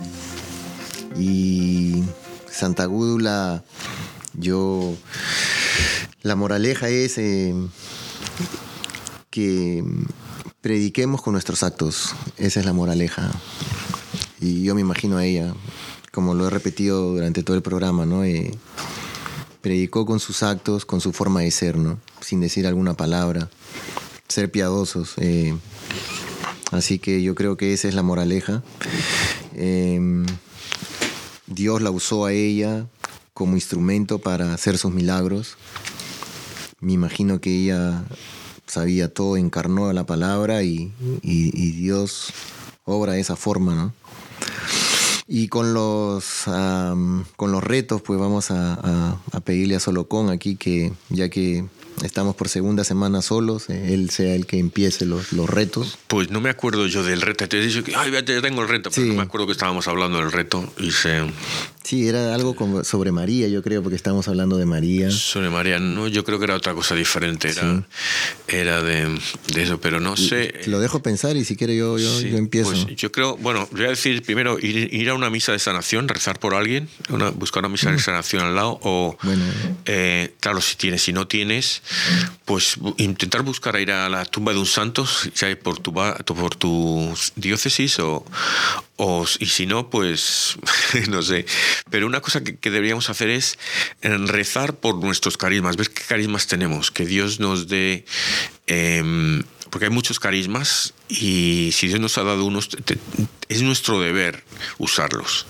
[1.18, 2.04] Y
[2.52, 3.64] Santa Gúdula,
[4.34, 4.94] yo,
[6.22, 7.56] la moraleja es eh,
[9.30, 9.86] que
[10.60, 13.32] prediquemos con nuestros actos, esa es la moraleja.
[14.42, 15.54] Y yo me imagino a ella,
[16.12, 18.26] como lo he repetido durante todo el programa, ¿no?
[18.26, 18.52] Eh,
[19.62, 22.00] predicó con sus actos, con su forma de ser, ¿no?
[22.20, 23.50] Sin decir alguna palabra,
[24.28, 25.14] ser piadosos.
[25.18, 25.56] Eh,
[26.72, 28.64] así que yo creo que esa es la moraleja.
[29.56, 30.26] Em,
[31.48, 32.88] Dios la usó a ella
[33.34, 35.58] como instrumento para hacer sus milagros.
[36.80, 38.04] Me imagino que ella
[38.68, 42.34] sabía todo, encarnó la palabra y, Dios
[42.86, 43.94] obra de esa forma, ¿no?
[45.28, 50.92] Y con los, con los retos, pues vamos a, a, pedirle a Solocón aquí que,
[51.10, 51.66] ya que
[52.04, 55.98] estamos por segunda semana solos, eh, él sea el que empiece los, los retos.
[56.08, 57.48] Pues no me acuerdo yo del reto.
[57.48, 59.88] Te he dicho que, ay, ya tengo el reto, pero no me acuerdo que estábamos
[59.88, 61.22] hablando del reto y se...
[61.84, 65.12] Sí, era algo como sobre María, yo creo, porque estábamos hablando de María.
[65.12, 67.84] Sobre María, no, yo creo que era otra cosa diferente, era,
[68.48, 69.20] era de,
[69.54, 70.62] de, eso, pero no sé.
[70.68, 72.72] Lo dejo pensar y si quiere yo, yo, yo empiezo.
[72.72, 76.08] Pues yo creo, bueno, voy a decir primero ir, ir, a una misa de sanación,
[76.08, 78.00] rezar por alguien, una, buscar una misa de mm.
[78.00, 79.44] sanación al lado, o, bueno.
[79.86, 81.82] eh, claro, si tienes, si no tienes,
[82.46, 85.06] pues intentar buscar a ir a la tumba de un santo,
[85.36, 88.26] ya por tu, por tu diócesis, o,
[88.98, 90.58] o, y si no, pues
[91.10, 91.46] no sé.
[91.90, 93.58] Pero una cosa que, deberíamos hacer es
[94.02, 98.06] rezar por nuestros carismas, ver qué carismas tenemos, que Dios nos dé...
[98.68, 102.70] Em, porque hay muchos carismas y si Dios nos ha dado unos,
[103.50, 104.44] es nuestro deber
[104.78, 105.46] usarlos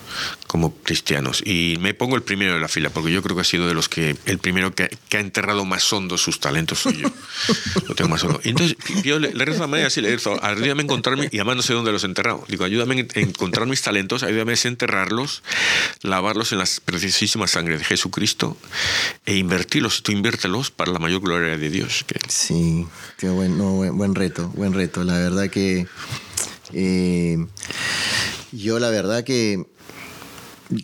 [0.47, 1.41] como cristianos.
[1.45, 3.73] Y me pongo el primero de la fila, porque yo creo que ha sido de
[3.73, 7.11] los que el primero que, ha enterrado más hondo sus talentos soy yo.
[7.87, 8.39] Lo tengo más hondo.
[8.43, 11.55] Y entonces yo le, rezo a María así, le rezo, ayúdame a encontrarme, y además
[11.55, 12.43] no sé dónde los he enterrado.
[12.47, 15.43] Digo, ayúdame a encontrar mis talentos, ayúdame a enterrarlos,
[16.01, 18.57] lavarlos en la preciosísima sangre de Jesucristo
[19.25, 20.03] e invertirlos.
[20.03, 22.05] Tú inviértelos para la mayor gloria de Dios.
[22.27, 22.85] Sí,
[23.17, 23.57] qué buen,
[23.97, 25.03] buen reto, buen reto.
[25.03, 25.87] La verdad que
[26.73, 27.37] eh,
[28.51, 29.65] yo la verdad que,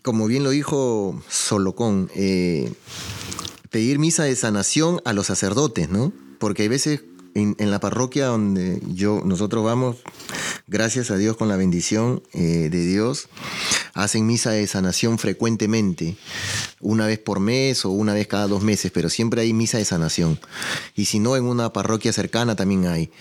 [0.03, 2.71] como bien lo dijo Solocón, eh,
[3.69, 6.11] pedir misa de sanación a los sacerdotes, ¿no?
[6.39, 7.01] Porque hay veces
[7.35, 9.97] en, la parroquia donde yo, nosotros vamos,
[10.67, 13.27] gracias a Dios con la bendición eh, de Dios,
[13.93, 16.15] hacen misa de sanación frecuentemente,
[16.79, 19.85] una vez por mes o una vez cada dos meses, pero siempre hay misa de
[19.85, 20.39] sanación.
[20.95, 23.11] Y si no, en una parroquia cercana también hay.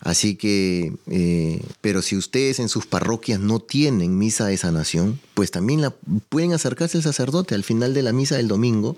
[0.00, 5.50] Así que, eh, pero si ustedes en sus parroquias no tienen misa de sanación, pues
[5.50, 5.94] también la,
[6.28, 8.96] pueden acercarse al sacerdote al final de la misa del domingo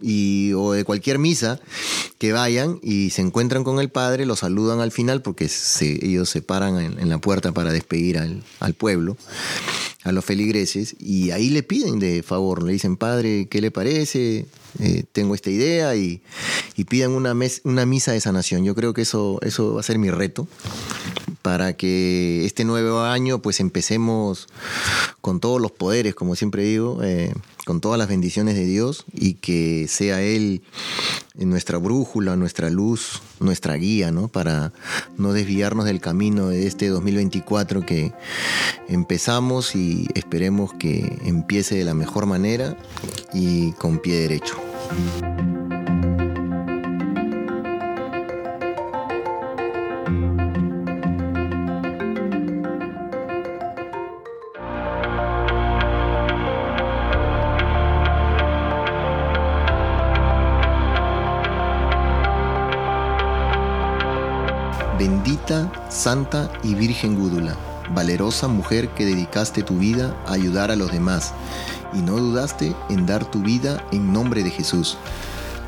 [0.00, 1.60] y, o de cualquier misa
[2.18, 5.50] que vayan y se encuentran con el padre, lo saludan al final porque
[5.80, 9.16] ellos se paran en, la puerta para despedir al, pueblo,
[10.02, 14.46] a los feligreses, y ahí le piden de favor, le dicen, padre, ¿qué le parece?
[14.80, 16.20] Eh, tengo esta idea y,
[16.76, 18.64] y pidan una, una misa de sanación.
[18.64, 20.48] Yo creo que eso, eso va a ser mi reto
[21.44, 24.48] para que este nuevo año pues empecemos
[25.20, 27.34] con todos los poderes, como siempre digo, eh,
[27.66, 30.62] con todas las bendiciones de Dios y que sea Él
[31.34, 34.28] nuestra brújula, nuestra luz, nuestra guía, ¿no?
[34.28, 34.72] Para
[35.18, 38.14] no desviarnos del camino de este 2024 que
[38.88, 42.74] empezamos y esperemos que empiece de la mejor manera
[43.34, 44.56] y con pie derecho.
[65.46, 67.54] Bendita, Santa y Virgen Gúdula,
[67.90, 71.34] valerosa mujer que dedicaste tu vida a ayudar a los demás
[71.92, 74.96] y no dudaste en dar tu vida en nombre de Jesús.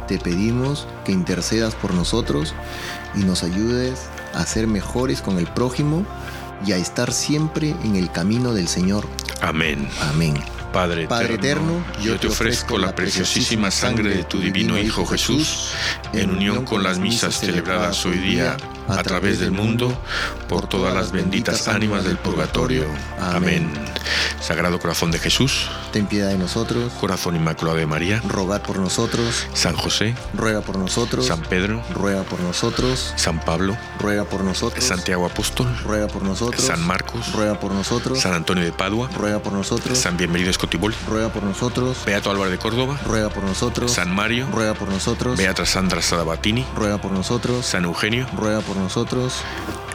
[0.08, 2.54] Te pedimos que intercedas por nosotros
[3.14, 6.06] y nos ayudes a ser mejores con el prójimo
[6.64, 9.06] y a estar siempre en el camino del Señor.
[9.42, 9.88] Amén.
[10.00, 10.34] Amén.
[10.72, 15.72] Padre, eterno, yo te ofrezco la preciosísima sangre de tu divino Hijo Jesús,
[16.12, 18.56] en unión con las misas celebradas hoy día
[18.88, 19.96] a través del mundo,
[20.48, 22.84] por todas las benditas ánimas del purgatorio.
[23.20, 23.70] Amén.
[24.40, 26.92] Sagrado Corazón de Jesús, ten piedad de nosotros.
[27.00, 29.46] Corazón Inmaculado de María, rogad por nosotros.
[29.54, 31.26] San José, ruega por nosotros.
[31.26, 33.12] San Pedro, ruega por nosotros.
[33.16, 34.84] San Pablo, ruega por nosotros.
[34.84, 36.62] Santiago Apóstol, ruega por nosotros.
[36.62, 38.20] San Marcos, ruega por nosotros.
[38.20, 39.98] San Antonio de Padua, ruega por nosotros.
[39.98, 41.98] San Bienvenido Escotibol, ruega por nosotros.
[42.06, 43.92] Beato Álvaro de Córdoba, ruega por nosotros.
[43.92, 45.36] San Mario, ruega por nosotros.
[45.36, 47.66] Beata Sandra Sadabatini, ruega por nosotros.
[47.66, 49.42] San Eugenio, ruega por nosotros.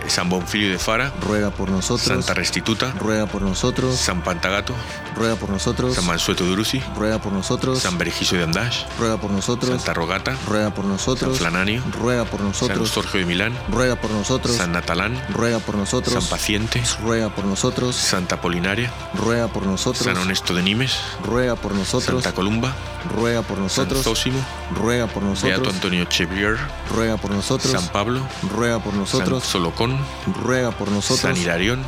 [0.07, 2.07] San Bonfilio de Fara, ruega por nosotros.
[2.07, 3.95] Santa Restituta, ruega por nosotros.
[3.95, 4.73] San Pantagato,
[5.15, 5.95] ruega por nosotros.
[5.95, 7.79] San Mansueto de Uruzi, ruega por nosotros.
[7.79, 9.71] San Berigiso de Andash, ruega por nosotros.
[9.71, 11.37] Santa Rogata, ruega por nosotros.
[11.37, 12.89] San Flananio, ruega por nosotros.
[12.89, 14.55] San de Milán, ruega por nosotros.
[14.55, 16.13] San Natalán, ruega por nosotros.
[16.13, 17.95] San Paciente, ruega por nosotros.
[17.95, 20.03] Santa Polinaria, ruega por nosotros.
[20.03, 22.23] San Honesto de Nimes, ruega por nosotros.
[22.23, 22.75] Santa Columba,
[23.09, 24.03] ruega por nosotros.
[24.03, 24.45] San Zósimo,
[24.75, 25.59] ruega por nosotros.
[25.59, 26.57] Beato Antonio Chevier,
[26.89, 27.71] ruega por nosotros.
[27.71, 28.21] San Pablo,
[28.55, 29.43] ruega por nosotros.
[29.43, 29.97] San Solocón,
[30.43, 31.19] ruega por nosotros.
[31.19, 31.83] San Hilarión,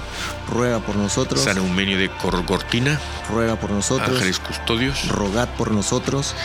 [0.49, 1.41] ruega por nosotros.
[1.41, 2.99] San Eumenio de Corgortina,
[3.29, 4.09] ruega por nosotros.
[4.09, 6.35] Ángeles Custodios, rogad por nosotros.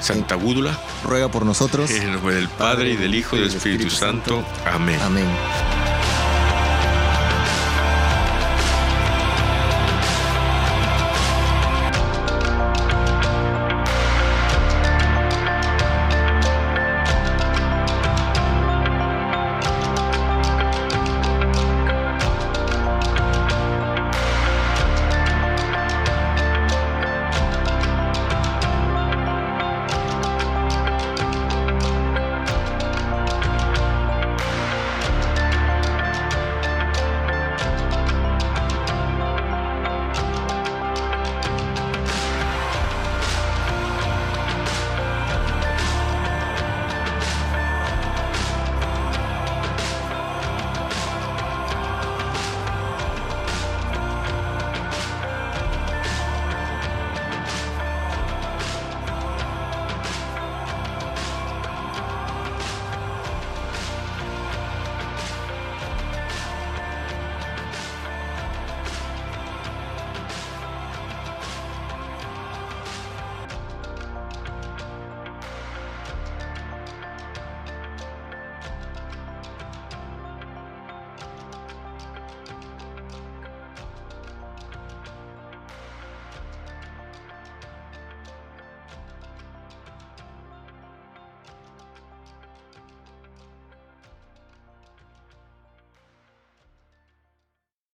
[0.00, 1.90] Santa Gúdula, ruega por nosotros.
[1.90, 4.44] En el nombre del Padre y del Hijo y del Espíritu Santo.
[4.66, 5.00] Amén.
[5.02, 5.79] Amén.